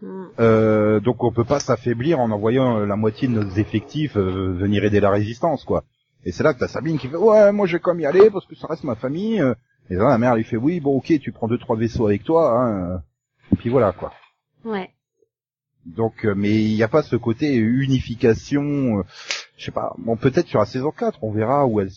[0.02, 0.24] Mm.
[0.40, 4.54] Euh, donc on peut pas s'affaiblir en envoyant euh, la moitié de nos effectifs euh,
[4.54, 5.84] venir aider la résistance, quoi.
[6.26, 8.30] Et c'est là que t'as Sabine qui fait ouais, moi je vais comme y aller
[8.30, 9.44] parce que ça reste ma famille.
[9.90, 12.24] Et là la mère lui fait oui, bon ok, tu prends deux trois vaisseaux avec
[12.24, 13.02] toi, hein.
[13.52, 14.14] Et puis voilà quoi.
[14.64, 14.92] Ouais.
[15.86, 19.00] Donc, mais il n'y a pas ce côté unification.
[19.00, 19.04] euh,
[19.58, 19.96] je sais pas.
[19.98, 21.90] Bon, peut-être sur la saison 4, on verra où elle,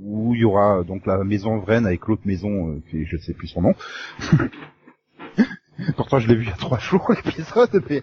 [0.00, 3.34] où il y aura donc la maison Vren avec l'autre maison, euh, qui je sais
[3.34, 3.74] plus son nom.
[5.96, 8.02] Pourtant, je l'ai vu il y a trois jours l'épisode, mais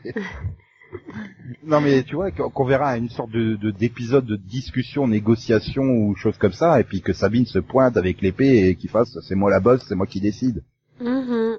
[1.63, 6.15] non mais tu vois qu'on verra une sorte de de- d'épisode de, discussion, négociation ou
[6.15, 9.35] chose comme ça, et puis que Sabine se pointe avec l'épée et qu'il fasse c'est
[9.35, 10.63] moi la boss, c'est moi qui décide.
[11.01, 11.57] Mhm.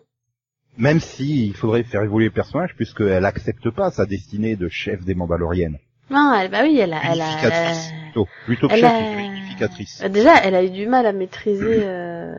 [0.79, 5.05] Même si il faudrait faire évoluer le personnage puisqu'elle accepte pas sa destinée de chef
[5.05, 5.79] des Mandaloriennes.
[6.11, 7.91] Non, elle, bah oui, elle a, elle a, Unificatrice.
[8.05, 10.05] Plutôt, plutôt que elle chef, a- plutôt unificatrice.
[10.13, 12.35] Déjà, elle a eu du mal à maîtriser, euh,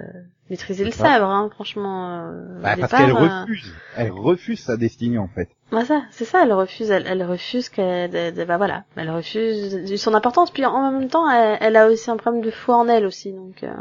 [0.50, 2.22] maîtriser le sabre, hein, franchement.
[2.32, 5.50] euh, Bah, parce qu'elle euh, refuse, elle refuse sa destinée en fait.
[5.72, 10.14] bah ça, c'est ça, elle refuse, elle, elle refuse qu'elle, bah voilà, elle refuse son
[10.14, 10.52] importance.
[10.52, 13.34] Puis en même temps, elle, elle a aussi un problème de foi en elle aussi,
[13.34, 13.64] donc.
[13.64, 13.74] euh,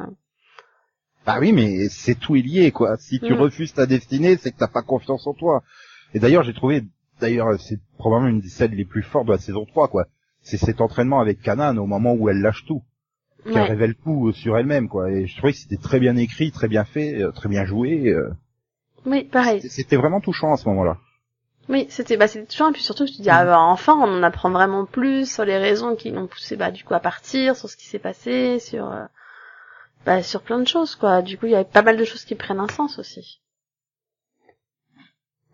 [1.27, 2.97] Bah oui, mais c'est tout est lié, quoi.
[2.99, 3.41] Si tu Mm.
[3.41, 5.63] refuses ta destinée, c'est que t'as pas confiance en toi.
[6.15, 6.85] Et d'ailleurs, j'ai trouvé,
[7.21, 10.07] d'ailleurs, c'est probablement une des scènes les plus fortes de la saison 3, quoi.
[10.43, 12.83] C'est cet entraînement avec Kanan au moment où elle lâche tout,
[13.47, 13.69] qu'elle ouais.
[13.69, 15.11] révèle tout euh, sur elle-même, quoi.
[15.11, 18.09] Et je trouvais que c'était très bien écrit, très bien fait, euh, très bien joué.
[18.09, 18.31] euh.
[19.07, 19.61] Oui, pareil.
[19.69, 20.99] C'était- vraiment touchant à ce moment-là.
[21.69, 24.03] Oui, c'était bah c'était touchant et puis surtout je te dis ah, bah, enfin on
[24.19, 27.57] en apprend vraiment plus sur les raisons qui l'ont poussé bah du coup à partir,
[27.57, 29.05] sur ce qui s'est passé, sur euh,
[30.05, 31.23] bah sur plein de choses quoi.
[31.23, 33.41] Du coup, il y avait pas mal de choses qui prennent un sens aussi.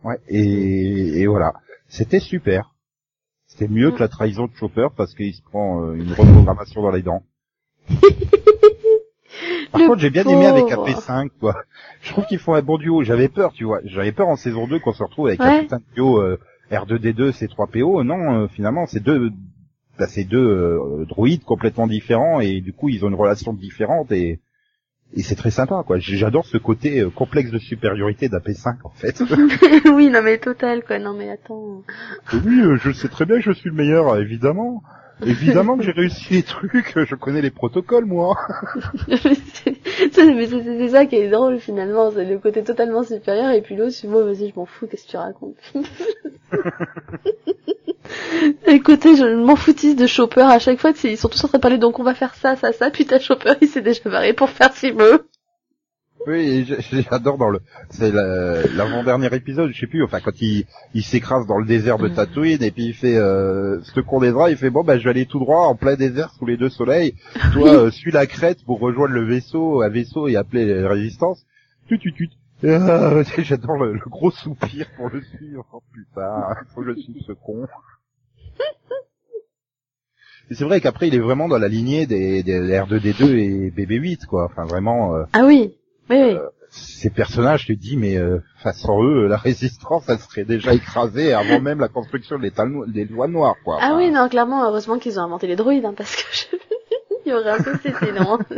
[0.04, 0.18] Ouais.
[0.28, 1.54] Et, et voilà.
[1.88, 2.74] C'était super.
[3.46, 3.94] C'était mieux Mm.
[3.94, 7.22] que la trahison de Chopper parce qu'il se prend euh, une reprogrammation dans les dents.
[9.72, 10.86] Par Le contre, j'ai bien aimé avec pauvre.
[10.88, 11.54] AP5, quoi.
[12.02, 13.02] Je trouve qu'ils font un bon duo.
[13.02, 13.80] J'avais peur, tu vois.
[13.84, 16.38] J'avais peur en saison 2 qu'on se retrouve avec un putain de duo euh,
[16.70, 18.02] R2D2, C3PO.
[18.02, 19.30] Non, euh, finalement, c'est deux,
[19.98, 24.12] bah, c'est deux euh, droïdes complètement différents et du coup, ils ont une relation différente
[24.12, 24.40] et,
[25.14, 25.98] et c'est très sympa, quoi.
[25.98, 29.22] J'adore ce côté euh, complexe de supériorité d'AP5, en fait.
[29.94, 30.98] oui, non mais total quoi.
[30.98, 31.82] Non mais attends.
[32.32, 34.82] oui, euh, je sais très bien que je suis le meilleur, évidemment.
[35.24, 38.36] Évidemment que j'ai réussi les trucs, je connais les protocoles, moi.
[39.08, 43.62] c'est mais c'est- c'est ça qui est drôle finalement, c'est le côté totalement supérieur et
[43.62, 45.56] puis l'autre, moi vas-y je m'en fous, qu'est-ce que tu racontes?
[48.84, 51.58] Côté je m'en foutisse de Chopper à chaque fois, c'est- ils sont tous en train
[51.58, 54.00] de parler donc on va faire ça, ça, ça, puis t'as Chopper il s'est déjà
[54.10, 55.26] barré pour faire ce qu'il veut.
[56.26, 56.64] Oui,
[57.10, 61.46] j'adore dans le, c'est la- l'avant-dernier épisode, je sais plus, enfin quand il, il s'écrase
[61.46, 62.14] dans le désert de Mhm.
[62.14, 65.04] Tatooine et puis il fait, euh, ce con des draps, il fait bon bah je
[65.04, 67.14] vais aller tout droit en plein désert sous les deux soleils.
[67.52, 71.44] Toi, euh, suis la crête pour rejoindre le vaisseau, un vaisseau et appeler les résistances.
[71.88, 72.30] Tut tut tut.
[72.64, 75.66] Ah, J'adore le, le gros soupir pour le suivre.
[75.72, 77.66] Oh putain, faut que je suive ce con.
[80.50, 84.44] C'est vrai qu'après il est vraiment dans la lignée des, des R2D2 et BB8 quoi.
[84.44, 85.14] Enfin vraiment.
[85.16, 85.74] euh, Ah oui,
[86.10, 86.38] oui, oui.
[86.70, 90.74] ces personnages, tu te dis, mais euh, face sans eux, la résistance, elle serait déjà
[90.74, 92.52] écrasée avant même la construction des,
[93.04, 93.78] lois noires, quoi.
[93.80, 96.56] Ah Enfin, oui, non, clairement, heureusement qu'ils ont inventé les droïdes, hein, parce que je...
[97.26, 98.38] il y aurait un peu c'était non.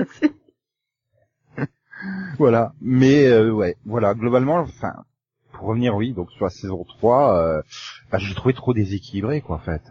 [2.38, 2.72] Voilà.
[2.80, 4.92] Mais euh, ouais, voilà, globalement, enfin,
[5.52, 7.62] pour revenir, oui, donc sur la saison 3, euh,
[8.10, 9.82] bah, j'ai trouvé trop déséquilibré, quoi, en fait.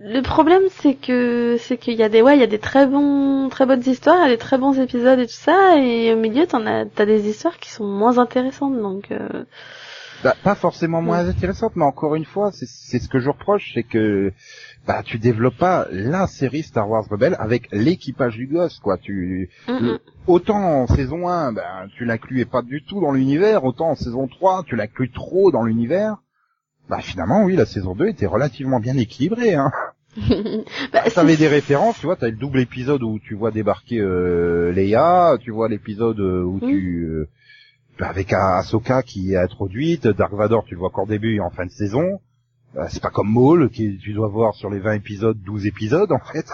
[0.00, 2.58] Bah, le problème c'est que c'est qu'il y a des ouais, il y a des
[2.58, 6.46] très bons très bonnes histoires, des très bons épisodes et tout ça et au milieu
[6.46, 9.44] t'en as t'as des histoires qui sont moins intéressantes donc euh...
[10.22, 13.72] Bah, pas forcément moins intéressante, mais encore une fois, c'est c'est ce que je reproche,
[13.72, 14.32] c'est que
[14.86, 18.98] bah tu développes pas la série Star Wars Rebelle avec l'équipage du gosse, quoi.
[18.98, 23.90] Tu mm, autant en saison 1, ben, tu l'incluais pas du tout dans l'univers, autant
[23.90, 26.18] en saison 3, tu l'inclus trop dans l'univers.
[26.88, 29.54] Bah finalement, oui, la saison 2 était relativement bien équilibrée.
[29.54, 29.70] Hein.
[30.92, 34.72] bah, T'avais des références, tu vois, t'as le double épisode où tu vois débarquer euh,
[34.72, 36.68] Leia, tu vois l'épisode euh, où Mm.
[36.68, 37.04] tu...
[37.06, 37.28] euh,
[38.00, 41.66] avec Ahsoka qui est introduite, Dark Vador, tu le vois qu'en début et en fin
[41.66, 42.18] de saison.
[42.76, 46.10] Euh, c'est pas comme Maul, qui tu dois voir sur les 20 épisodes, 12 épisodes,
[46.10, 46.46] en fait.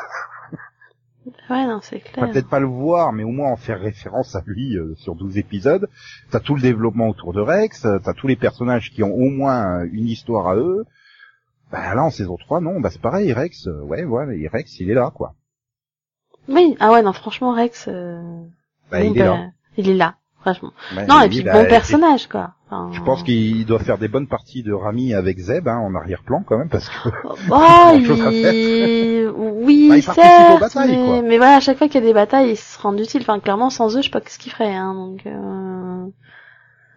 [1.50, 2.30] Ouais, non, c'est clair.
[2.30, 5.38] peut-être pas le voir, mais au moins en faire référence à lui euh, sur 12
[5.38, 5.88] épisodes.
[6.30, 9.28] T'as tout le développement autour de Rex, euh, t'as tous les personnages qui ont au
[9.28, 10.84] moins euh, une histoire à eux.
[11.72, 14.78] Bah là, en saison 3, non, bah c'est pareil, Rex, euh, ouais, ouais, et Rex,
[14.78, 15.34] il est là, quoi.
[16.48, 18.22] Oui, ah ouais, non, franchement, Rex, euh...
[18.90, 19.50] Bah, bon, il est bah, là.
[19.76, 20.72] il est là, franchement.
[20.96, 22.52] Ouais, non, et puis bah, bon personnage, quoi.
[22.70, 25.94] Enfin, Je pense qu'il doit faire des bonnes parties de Rami avec Zeb, hein, en
[25.94, 27.08] arrière-plan quand même, parce que...
[27.24, 27.34] Oh,
[27.94, 29.28] il...
[29.36, 31.04] oui, Bah, il certes, aux batailles, mais...
[31.04, 31.22] quoi.
[31.22, 33.22] mais voilà, à chaque fois qu'il y a des batailles, ils se rendent utiles.
[33.22, 36.06] Enfin, clairement, sans eux, je sais pas ce qu'ils feraient, hein, donc, euh...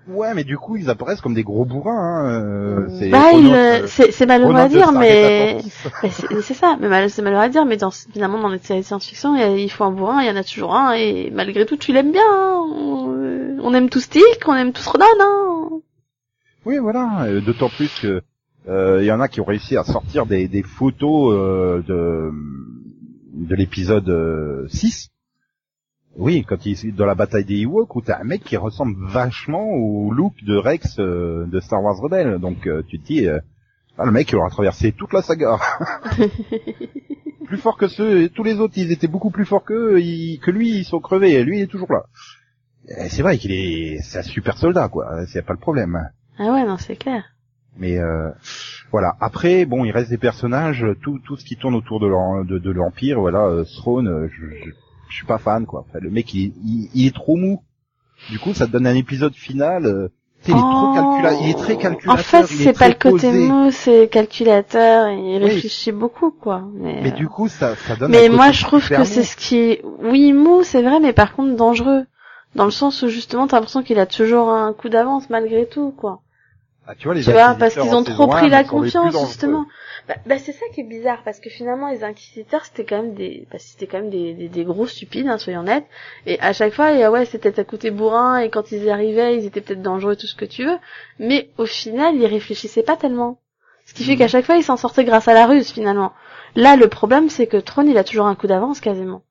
[0.08, 2.42] Ouais, mais du coup, ils apparaissent comme des gros bourrins, hein.
[2.42, 5.58] euh, c'est Bah, euh, euh, c'est, malheureux à dire, mais,
[6.42, 8.86] c'est, ça, mais mal- c'est malheureux à dire, mais dans, finalement, dans les séries de
[8.86, 11.66] science-fiction, il, y a- il faut un il y en a toujours un, et malgré
[11.66, 12.66] tout, tu l'aimes bien, hein.
[12.76, 15.70] on, on aime tous Stick, on aime tous Ronan, hein.
[16.66, 17.28] Oui, voilà.
[17.42, 18.22] D'autant plus que
[18.68, 22.32] euh, il y en a qui ont réussi à sortir des, des photos euh, de
[23.34, 25.10] de l'épisode euh, 6.
[26.16, 29.66] Oui, quand il dans la bataille des Ewoks où t'as un mec qui ressemble vachement
[29.70, 32.40] au look de Rex euh, de Star Wars Rebelle.
[32.40, 33.40] Donc euh, tu te dis, euh,
[33.98, 35.58] ah, le mec il aura traversé toute la saga.
[37.46, 39.94] plus fort que ceux, tous les autres, ils étaient beaucoup plus forts que
[40.40, 41.34] que lui, ils sont crevés.
[41.34, 42.04] Et lui, il est toujours là.
[43.10, 45.26] C'est vrai qu'il est, c'est un super soldat, quoi.
[45.28, 46.10] C'est pas le problème.
[46.38, 47.24] Ah ouais, non, c'est clair.
[47.78, 48.30] Mais euh,
[48.92, 49.14] voilà.
[49.22, 52.58] Après, bon, il reste des personnages, tout, tout ce qui tourne autour de l'em- de,
[52.58, 53.20] de l'empire.
[53.20, 54.72] Voilà, euh, Throne, euh, je, je,
[55.10, 55.86] je suis pas fan, quoi.
[55.88, 57.62] Enfin, le mec, il, il, il est trop mou.
[58.30, 59.86] Du coup, ça te donne un épisode final.
[59.86, 60.08] euh,
[60.48, 60.94] il est trop Oh.
[60.96, 62.14] calcula- il est très calculateur.
[62.14, 63.48] En fait, c'est pas le côté posé.
[63.48, 65.50] mou, c'est calculateur, il Oui.
[65.50, 66.64] réfléchit beaucoup, quoi.
[66.76, 68.12] Mais, Mais euh, du coup, ça, ça donne.
[68.12, 71.12] mais un moi, je trouve que c'est ce qui est, oui, mou, c'est vrai, mais
[71.14, 72.06] par contre dangereux.
[72.56, 75.92] Dans le sens où justement, t'as l'impression qu'il a toujours un coup d'avance malgré tout,
[75.96, 76.22] quoi.
[76.92, 79.68] Ah, tu vois, les Tu vois, parce qu'ils ont trop pris la confiance, justement.
[80.08, 83.14] Bah, bah, c'est ça qui est bizarre, parce que finalement, les inquisiteurs, c'était quand même
[83.14, 85.86] des, bah, c'était quand même des, des, des gros stupides, hein, soyons nets.
[86.26, 88.90] Et à chaque fois, et, ah ouais, c'était à côté bourrin, et quand ils y
[88.90, 90.78] arrivaient, ils étaient peut-être dangereux, tout ce que tu veux.
[91.20, 93.38] Mais au final, ils réfléchissaient pas tellement.
[93.86, 94.18] Ce qui fait Mhm.
[94.18, 96.12] qu'à chaque fois, ils s'en sortaient grâce à la ruse, finalement.
[96.56, 99.22] Là, le problème, c'est que Tron, il a toujours un coup d'avance, quasiment.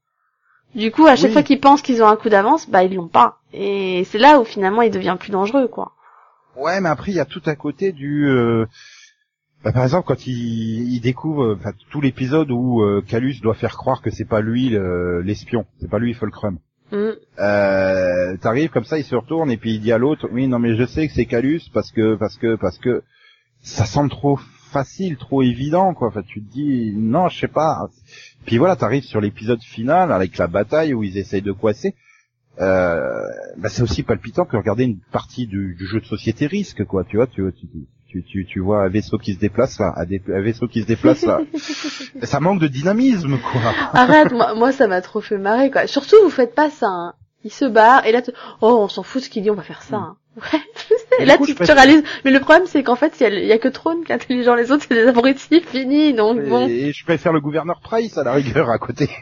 [0.77, 1.33] Du coup, à chaque Oui.
[1.33, 3.39] fois qu'ils pensent qu'ils ont un coup d'avance, bah, ils l'ont pas.
[3.53, 5.95] Et c'est là où finalement, il devient plus dangereux, quoi.
[6.59, 8.27] Ouais, mais après il y a tout à côté du.
[8.29, 8.67] euh,
[9.65, 13.55] bah, par exemple, quand il, il découvre euh, enfin, tout l'épisode où euh, Calus doit
[13.55, 16.59] faire croire que c'est pas lui le- l'espion, c'est pas lui Fulcrum.
[16.93, 17.11] Mm.
[17.39, 20.59] Euh, T'arrives comme ça, il se retourne et puis il dit à l'autre, oui, non
[20.59, 23.03] mais je sais que c'est Calus parce que parce que parce que
[23.61, 24.37] ça semble trop
[24.71, 26.09] facile, trop évident quoi.
[26.09, 27.89] Enfin, tu te dis non, je sais pas.
[28.47, 31.95] Puis voilà, t'arrives sur l'épisode final avec la bataille où ils essayent de coincer.
[32.61, 33.23] Euh,
[33.57, 37.05] bah c'est aussi palpitant que regarder une partie du, du jeu de société risque quoi.
[37.05, 37.67] Tu vois, tu tu,
[38.09, 40.83] tu, tu, tu vois un vaisseau qui se déplace là, un, dé- un vaisseau qui
[40.83, 41.41] se déplace là.
[42.23, 43.61] ça manque de dynamisme quoi.
[43.93, 45.87] Arrête, moi, moi ça m'a trop fait marrer quoi.
[45.87, 46.87] Surtout vous faites pas ça.
[46.89, 47.15] Hein.
[47.45, 48.33] Il se barre et là tu...
[48.61, 49.97] oh on s'en fout ce qu'il dit, on va faire ça.
[49.97, 50.17] Hein.
[50.37, 50.61] Ouais.
[51.21, 52.03] Et là coup, tu, tu réalises.
[52.25, 54.05] Mais le problème c'est qu'en fait il y, a le- il y a que Trône
[54.05, 56.67] qui est intelligent, les autres c'est des abrutis finis donc bon.
[56.69, 59.09] Et je préfère le gouverneur Price à la rigueur à côté.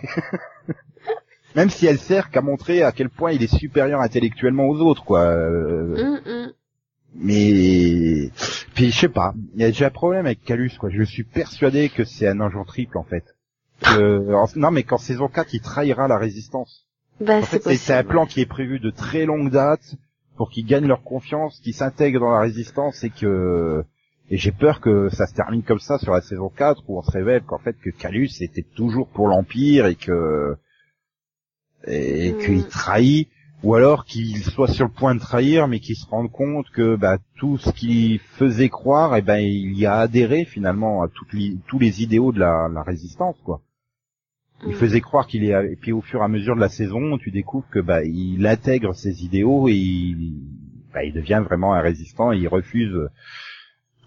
[1.56, 5.04] Même si elle sert qu'à montrer à quel point il est supérieur intellectuellement aux autres,
[5.04, 5.20] quoi.
[5.22, 6.52] Euh, Hum, hum.
[7.18, 8.30] Mais
[8.74, 10.90] puis je sais pas, il y a déjà un problème avec Calus, quoi.
[10.90, 13.24] Je suis persuadé que c'est un agent triple en fait.
[13.80, 16.86] Que- non, mais qu'en saison 4, il trahira la résistance.
[17.20, 19.94] Bah En c'est fait, c'est un plan qui est prévu de très longue date
[20.36, 23.82] pour qu'ils gagnent leur confiance, qu'ils s'intègrent dans la résistance et que
[24.28, 27.02] et j'ai peur que ça se termine comme ça sur la saison 4 où on
[27.02, 30.56] se révèle qu'en fait que Calus était toujours pour l'empire et que
[31.87, 32.38] et Hmm.
[32.44, 33.29] qu'il trahit
[33.62, 36.96] ou alors qu'il soit sur le point de trahir mais qu'il se rende compte que
[36.96, 41.33] bah, tout ce qu'il faisait croire et ben il y a adhéré finalement à toutes
[41.33, 43.62] les, tous les idéaux de la, la résistance quoi.
[44.66, 44.75] Il Mm.
[44.75, 47.31] faisait croire qu'il est et puis au fur et à mesure de la saison, tu
[47.31, 50.33] découvres que bah il intègre ses idéaux et il,
[50.94, 52.94] bah, il devient vraiment un résistant et il refuse.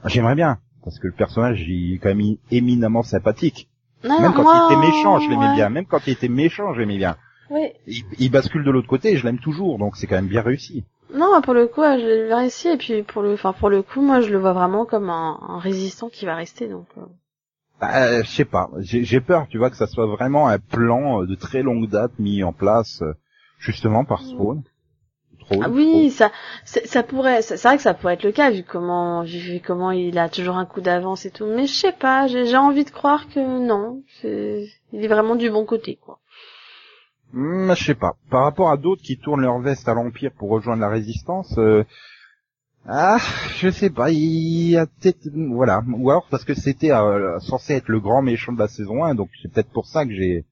[0.06, 3.70] J'aimerais bien parce que le personnage il est quand même éminemment sympathique.
[4.04, 5.56] Non, Même quand moi, il était méchant, je l'aimais ouais.
[5.56, 5.70] bien.
[5.70, 7.18] Même quand il était méchant, je l'aimais bien.
[7.50, 7.72] Oui.
[7.88, 10.42] Il, il bascule de l'autre côté et je l'aime toujours, donc c'est quand même bien
[10.42, 10.84] réussi.
[11.14, 13.82] Non, pour le coup, je l'ai bien réussi et puis pour le, enfin pour le
[13.82, 16.86] coup, moi je le vois vraiment comme un, un résistant qui va rester donc.
[16.98, 17.02] euh.
[17.82, 21.22] Bah, euh, je sais pas, j'ai peur, tu vois, que ça soit vraiment un plan
[21.22, 23.02] euh, de très longue date mis en place
[23.58, 24.62] justement par Spawn.
[25.40, 26.32] Trop, Ah oui, ça,
[26.66, 29.92] ça pourrait, c'est c'est vrai que ça pourrait être le cas vu comment, vu comment
[29.92, 31.46] il a toujours un coup d'avance et tout.
[31.46, 34.70] Mais je sais pas, j'ai envie de croire que non, il
[35.04, 36.19] est vraiment du bon côté quoi.
[37.34, 38.16] Hmm, je sais pas.
[38.30, 41.84] Par rapport à d'autres qui tournent leur veste à l'Empire pour rejoindre la Résistance, euh,
[42.88, 43.18] ah,
[43.58, 44.10] je sais pas.
[44.12, 48.22] Il y a peut-être, voilà, ou alors parce que c'était euh, censé être le grand
[48.22, 50.46] méchant de la saison 1, donc c'est peut-être pour ça que j'ai,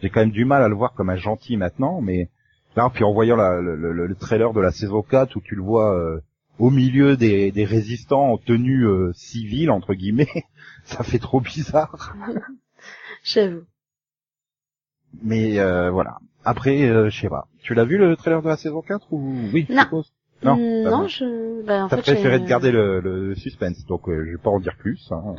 [0.00, 2.00] j'ai quand même du mal à le voir comme un gentil maintenant.
[2.00, 2.30] Mais
[2.76, 5.54] là, puis en voyant la- le, le- le trailer de la saison 4 où tu
[5.54, 6.20] le vois euh,
[6.58, 10.44] au milieu des, des résistants en tenue euh, civile entre guillemets,
[10.84, 12.16] ça fait trop bizarre.
[13.24, 13.64] J'avoue.
[15.22, 16.18] Mais euh, voilà.
[16.44, 17.46] Après, euh, je sais pas.
[17.62, 20.02] Tu l'as vu le trailer de la saison 4 ou oui je Non.
[20.44, 20.56] Non.
[20.84, 24.24] Bah non, je, bah en T'as fait, préféré de garder le, le suspense, donc euh,
[24.26, 25.08] je vais pas en dire plus.
[25.12, 25.36] Hein.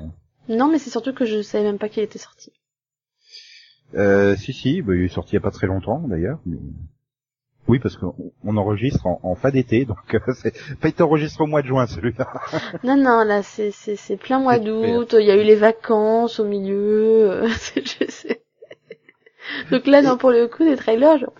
[0.48, 2.54] Non, mais c'est surtout que je savais même pas qu'il était sorti.
[3.96, 6.40] Euh, si si, bah, il est sorti il y a pas très longtemps d'ailleurs.
[6.46, 6.58] Mais...
[7.68, 11.44] Oui, parce qu'on on enregistre en, en fin d'été, donc euh, c'est pas été enregistré
[11.44, 12.28] au mois de juin celui-là.
[12.84, 15.16] Non, non, là c'est c'est c'est plein mois d'août.
[15.20, 17.30] Il y a eu les vacances au milieu.
[17.32, 18.43] euh, c'est- je sais.
[19.72, 21.34] Donc là, non, pour le coup, des trailers, genre,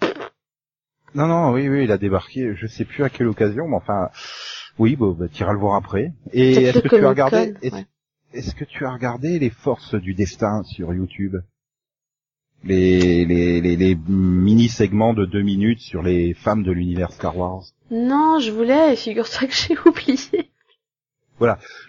[1.16, 2.56] non non, oui oui, il a débarqué.
[2.56, 4.10] Je sais plus à quelle occasion, mais enfin,
[4.80, 6.12] oui, bon, bah, t'iras le voir après.
[6.32, 8.54] Et est-ce que tu as regardé est-ce, ouais.
[8.58, 11.36] que tu as regardé les forces du destin sur YouTube?
[12.64, 17.64] Les, les, les, les mini-segments de deux minutes sur les femmes de l'univers Star Wars?
[17.92, 20.50] Non, je voulais, et figure-toi que j'ai oublié.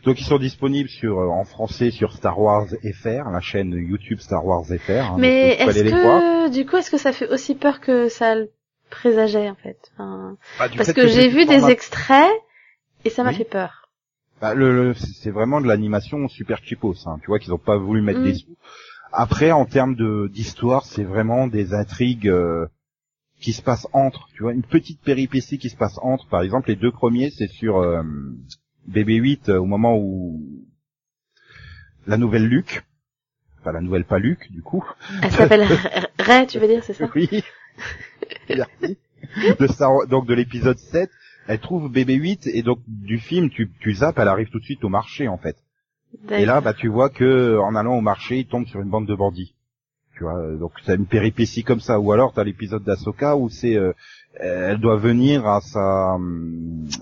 [0.05, 4.21] Donc ils sont disponibles sur euh, en français sur Star Wars FR, la chaîne YouTube
[4.21, 4.91] Star Wars FR.
[4.91, 8.51] hein, Mais est-ce que, du coup, est-ce que ça fait aussi peur que ça le
[8.91, 9.79] présageait, en fait?
[9.95, 12.31] Enfin, Bah, Parce que, j'ai vu des extraits,
[13.05, 13.37] et ça m'a Oui.
[13.37, 13.89] fait peur.
[14.41, 17.19] Bah, le, le- c'est vraiment de l'animation super cheapos, hein.
[17.21, 18.25] tu vois qu'ils ont pas voulu mettre Mm.
[18.25, 18.57] des sous.
[19.13, 22.67] Après, en termes de d'histoire, c'est vraiment des intrigues euh,
[23.41, 26.27] qui se passent entre, tu vois, une petite péripétie qui se passe entre.
[26.29, 28.03] Par exemple, les deux premiers, c'est sur euh,
[28.91, 30.41] BB-8 euh, au moment où
[32.07, 32.85] la nouvelle Luke,
[33.61, 34.85] enfin la nouvelle pas Luke du coup,
[35.23, 35.67] Elle s'appelle
[36.19, 37.09] Ray, tu veux dire, c'est ça?
[37.15, 37.29] Oui,
[38.49, 38.99] merci,
[39.59, 41.11] de Star donc de l'épisode 7,
[41.49, 44.85] elle trouve BB-8 et donc du film, tu, tu zappes, elle arrive tout de suite
[44.85, 45.57] au marché en fait.
[46.31, 49.07] Et là, bah, tu vois que en allant au marché, il tombe sur une bande
[49.07, 49.55] de bandits.
[50.17, 51.99] Tu vois, euh, donc t'as une péripétie comme ça.
[51.99, 53.93] Ou alors t'as l'épisode d'Asoka où c'est, euh,
[54.41, 56.15] elle doit venir à sa,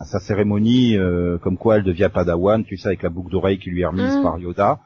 [0.01, 3.59] à sa cérémonie, euh, comme quoi elle devient Padawan, tu sais, avec la boucle d'oreille
[3.59, 4.23] qui lui est remise Mm.
[4.23, 4.81] par Yoda.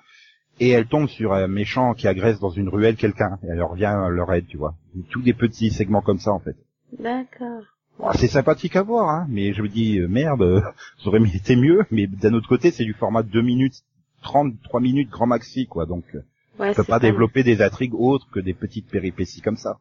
[0.58, 3.38] Et elle tombe sur un méchant qui agresse dans une ruelle quelqu'un.
[3.42, 4.74] Et elle revient à leur aide, tu vois.
[5.10, 6.56] Tous des petits segments comme ça, en fait.
[6.98, 7.62] D'accord.
[7.98, 10.60] Bon, c'est sympathique à voir, hein, mais je me dis, euh, merde, euh,
[11.02, 13.82] ça aurait été mieux, mais d'un autre côté, c'est du format de 2 minutes,
[14.22, 16.20] 30, 3 minutes grand maxi, quoi, donc euh,
[16.58, 19.78] Ouais, tu peux c'est pas développer des intrigues autres que des petites péripéties comme ça.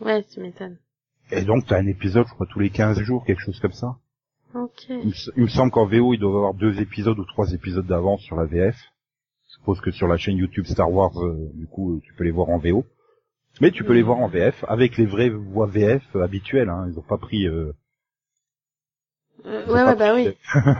[0.00, 0.76] Ouais, tu m'étonnes.
[1.30, 3.96] Et donc, t'as un épisode, je crois, tous les 15 jours, quelque chose comme ça.
[4.54, 4.86] Ok.
[4.88, 7.24] Il, me s- il me semble qu'en VO, il doit y avoir deux épisodes ou
[7.24, 8.76] trois épisodes d'avance sur la VF.
[9.48, 12.24] Je suppose que sur la chaîne YouTube Star Wars, euh, du coup, euh, tu peux
[12.24, 12.84] les voir en VO.
[13.60, 16.86] Mais tu peux les voir en VF, avec les vraies voix VF euh, habituelles, hein.
[16.90, 17.72] Ils ont pas pris euh,
[19.46, 20.36] Euh, ouais, ouais, bah oui.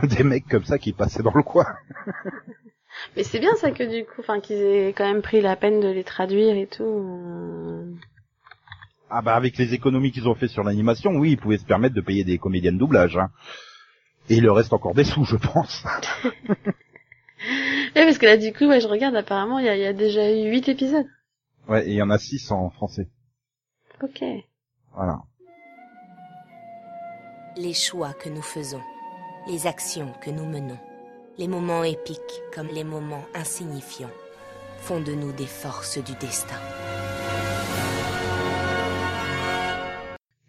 [0.17, 1.65] des mecs comme ça qui passaient dans le coin.
[3.15, 5.79] Mais c'est bien ça que du coup, enfin, qu'ils aient quand même pris la peine
[5.79, 7.95] de les traduire et tout.
[9.09, 11.95] Ah bah avec les économies qu'ils ont fait sur l'animation, oui, ils pouvaient se permettre
[11.95, 13.17] de payer des comédiens de doublage.
[13.17, 13.29] Hein.
[14.29, 15.83] Et il leur reste encore des sous, je pense.
[17.95, 19.85] Ouais, parce que là, du coup, ouais, je regarde, apparemment, il y a, il y
[19.85, 21.07] a déjà eu huit épisodes.
[21.67, 23.07] Ouais, et il y en a six en français.
[24.01, 24.23] Ok.
[24.93, 25.19] Voilà.
[27.57, 28.81] Les choix que nous faisons,
[29.47, 30.79] les actions que nous menons,
[31.37, 34.11] les moments épiques comme les moments insignifiants,
[34.77, 36.55] font de nous des forces du destin.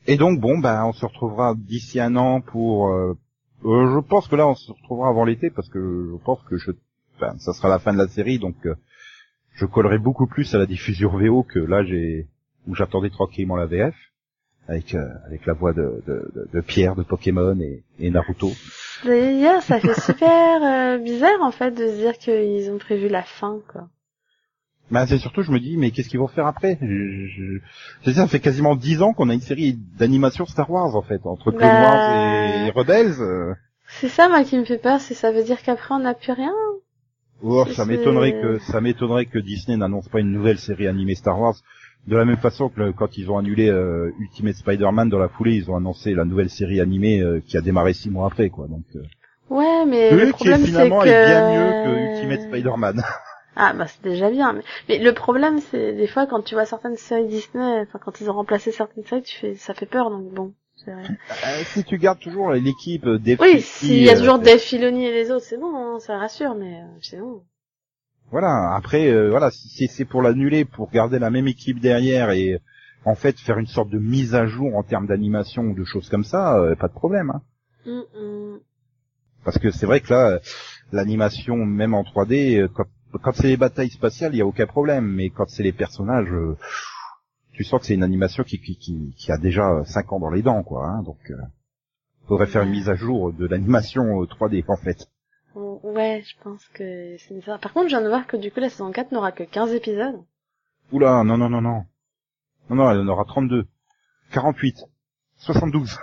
[0.07, 2.89] Et donc bon, bah on se retrouvera d'ici un an pour.
[2.89, 3.15] euh,
[3.65, 6.57] euh, je pense que là on se retrouvera avant l'été parce que je pense que
[6.57, 6.71] je,
[7.17, 8.75] enfin, ça sera la fin de la série, donc euh,
[9.55, 12.29] je collerai beaucoup plus à la diffusion VO que là j'ai
[12.67, 13.95] où j'attendais tranquillement la VF
[14.69, 18.51] avec euh, avec la voix de, de, de, de Pierre de Pokémon et, et Naruto.
[19.05, 23.23] D'ailleurs, ça fait super euh, bizarre, en fait, de se dire qu'ils ont prévu la
[23.23, 23.89] fin, quoi.
[24.91, 27.27] Bah c'est surtout je me dis mais qu'est-ce qu'ils vont faire après je,
[28.05, 28.13] je...
[28.13, 31.51] ça, fait quasiment dix ans qu'on a une série d'animation Star Wars en fait entre
[31.53, 31.81] Clone Bah.
[31.81, 33.55] Wars et Rebels.
[34.01, 36.33] C'est ça, moi, qui me fait peur, c'est ça veut dire qu'après, on n'a plus
[36.33, 36.53] rien.
[37.43, 41.15] Oh, C'est- ça m'étonnerait que ça m'étonnerait que Disney n'annonce pas une nouvelle série animée
[41.15, 41.57] Star Wars.
[42.07, 45.29] De la même façon que le- quand ils ont annulé euh, Ultimate Spider-Man dans la
[45.29, 48.49] foulée, ils ont annoncé la nouvelle série animée euh, qui a démarré six mois après,
[48.49, 48.69] quoi.
[48.69, 49.01] Donc, euh,
[49.51, 51.09] Ouais, mais le qui problème, c'est que...
[51.09, 53.03] est bien mieux que Ultimate Spider-Man.
[53.57, 54.53] Ah, bah, c'est déjà bien.
[54.53, 58.21] Mais, mais le problème, c'est des fois, quand tu vois certaines séries Disney, enfin, quand
[58.21, 60.55] ils ont remplacé certaines séries, tu fais, ça fait peur, donc bon.
[60.77, 61.03] c'est vrai.
[61.31, 64.59] Euh, si tu gardes toujours l'équipe euh, des Oui, s'il y a euh, toujours Dave
[64.59, 67.43] Filoni et les autres, c'est bon, hein, ça rassure, mais euh, c'est bon.
[68.31, 68.75] Voilà.
[68.77, 72.61] Après, euh, voilà, si c'est- pour l'annuler, pour garder la même équipe derrière et
[73.05, 76.09] en fait faire une sorte de mise à jour en termes d'animation ou de choses
[76.09, 77.31] comme ça, euh, pas de problème.
[77.31, 77.43] Hein.
[77.87, 78.61] Hum, hum.
[79.45, 80.39] Parce que c'est vrai que là, euh,
[80.93, 82.85] l'animation, même en 3D, euh, quand,
[83.19, 85.07] quand c'est les batailles spatiales, il y a aucun problème.
[85.07, 86.57] Mais quand c'est les personnages, euh,
[87.53, 90.31] tu sens que c'est une animation qui, qui, qui, qui a déjà 5 ans dans
[90.31, 90.87] les dents, quoi.
[90.87, 91.37] Hein, donc, euh,
[92.27, 95.09] faudrait faire une mise à jour de l'animation euh, 3D, en fait.
[95.55, 97.59] Ouais, je pense que c'est nécessaire.
[97.59, 99.73] Par contre, je viens de voir que du coup, la saison 4 n'aura que 15
[99.73, 100.23] épisodes.
[100.93, 101.85] Oula, non, non, non, non.
[102.69, 103.67] Non, non, elle en aura 32.
[104.33, 104.85] 48.
[105.39, 105.99] 72.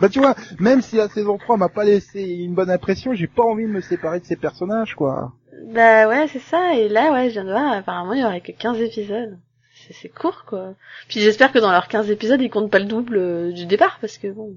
[0.00, 3.26] bah tu vois, même si la saison 3 m'a pas laissé une bonne impression, j'ai
[3.26, 5.32] pas envie de me séparer de ces personnages, quoi.
[5.66, 6.74] Bah ouais, c'est ça.
[6.74, 9.38] Et là, ouais, je viens de voir, apparemment, il y aurait que 15 épisodes.
[9.74, 10.74] C'est- C'est court, quoi.
[11.08, 13.98] Puis j'espère que dans leurs 15 épisodes, ils comptent pas le double euh, du départ,
[14.00, 14.54] parce que bon...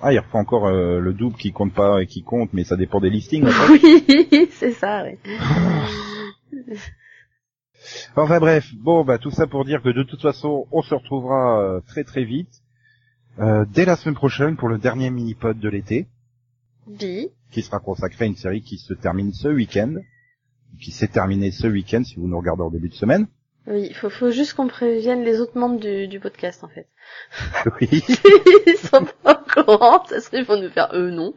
[0.00, 2.76] Ah, il refait encore euh, le double qui compte pas et qui compte, mais ça
[2.76, 3.46] dépend des listings.
[3.46, 3.78] en fait.
[4.32, 5.18] Oui, c'est ça, oui.
[8.16, 11.60] Enfin bref, bon bah tout ça pour dire que de toute façon, on se retrouvera
[11.62, 12.62] euh, très très vite
[13.70, 16.08] dès la semaine prochaine pour le dernier mini-pod de l'été,
[16.86, 17.28] Bi.
[17.50, 19.94] qui sera consacré à une série qui se termine ce week-end,
[20.78, 23.26] qui s'est terminée ce week-end si vous nous regardez en début de semaine.
[23.66, 26.88] Oui, il faut, faut juste qu'on prévienne les autres membres du, du podcast, en fait.
[27.80, 27.88] Oui.
[28.66, 31.34] ils sont pas au courant, ça serait, ils vont nous faire, euh, non.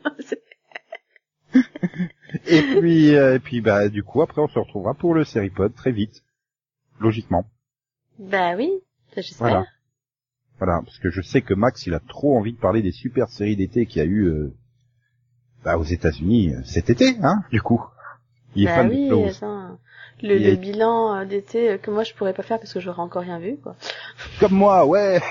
[2.48, 5.74] Et puis, euh, et puis, bah, du coup, après, on se retrouvera pour le Seripod
[5.76, 6.24] très vite.
[7.00, 7.46] Logiquement.
[8.18, 8.72] bah oui,
[9.16, 9.38] j'espère.
[9.38, 9.66] Voilà.
[10.60, 13.30] Voilà, parce que je sais que Max, il a trop envie de parler des super
[13.30, 14.54] séries d'été qu'il y a eu, euh,
[15.64, 17.84] bah, aux États-Unis euh, cet été, hein, du coup.
[18.56, 19.38] Il est bah fan oui, de Close.
[19.38, 19.78] attends.
[20.22, 22.74] Le, Il le est- bilan euh, d'été euh, que moi je pourrais pas faire parce
[22.74, 23.76] que j'aurais encore rien vu, quoi.
[24.40, 25.22] Comme moi, ouais.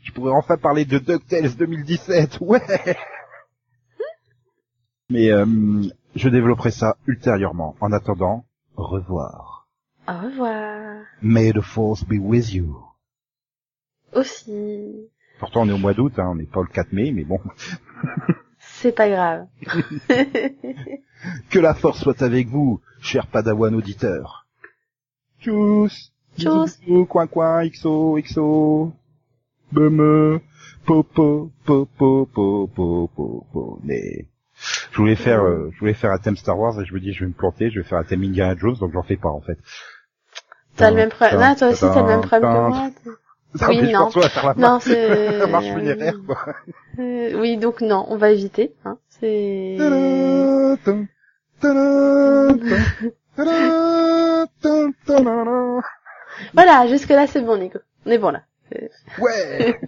[0.00, 2.60] je pourrais enfin parler de DuckTales 2017, ouais.
[5.10, 5.44] Mais euh,
[6.16, 7.74] je développerai ça ultérieurement.
[7.80, 8.44] En attendant,
[8.76, 9.68] au revoir.
[10.08, 11.02] Au revoir.
[11.20, 12.78] May the force be with you.
[14.14, 15.08] Aussi.
[15.38, 17.40] Pourtant, on est au mois d'août, hein, on n'est pas le 4 mai, mais bon.
[18.82, 19.46] C'est pas grave.
[21.50, 24.48] Que la force soit avec vous, cher Padawan auditeur.
[25.40, 26.12] Tchuss.
[26.36, 26.80] Tchuss.
[26.80, 28.92] Bisous, coin coin, XO, XO.
[29.70, 30.40] Beme.
[30.84, 34.26] Popo, popo, popo, popo, mais...
[34.90, 37.12] Je voulais faire, euh, je voulais faire un thème Star Wars et je me dis
[37.12, 39.28] je vais me planter, je vais faire un thème Indiana Jones donc j'en fais pas
[39.28, 39.58] en fait.
[40.76, 41.40] T'as le même problème.
[41.40, 42.90] Non, toi aussi t'as le même problème que moi.
[43.54, 44.08] Ça Oui, non.
[44.14, 45.46] la Non, c'est...
[45.50, 46.38] marche funéraire quoi.
[46.98, 48.74] Euh, oui, donc non, on va éviter.
[48.84, 48.98] Hein.
[49.08, 49.76] C'est...
[56.54, 57.78] Voilà, jusque là c'est bon, Nico.
[58.06, 58.42] On est bon là.
[59.18, 59.78] Ouais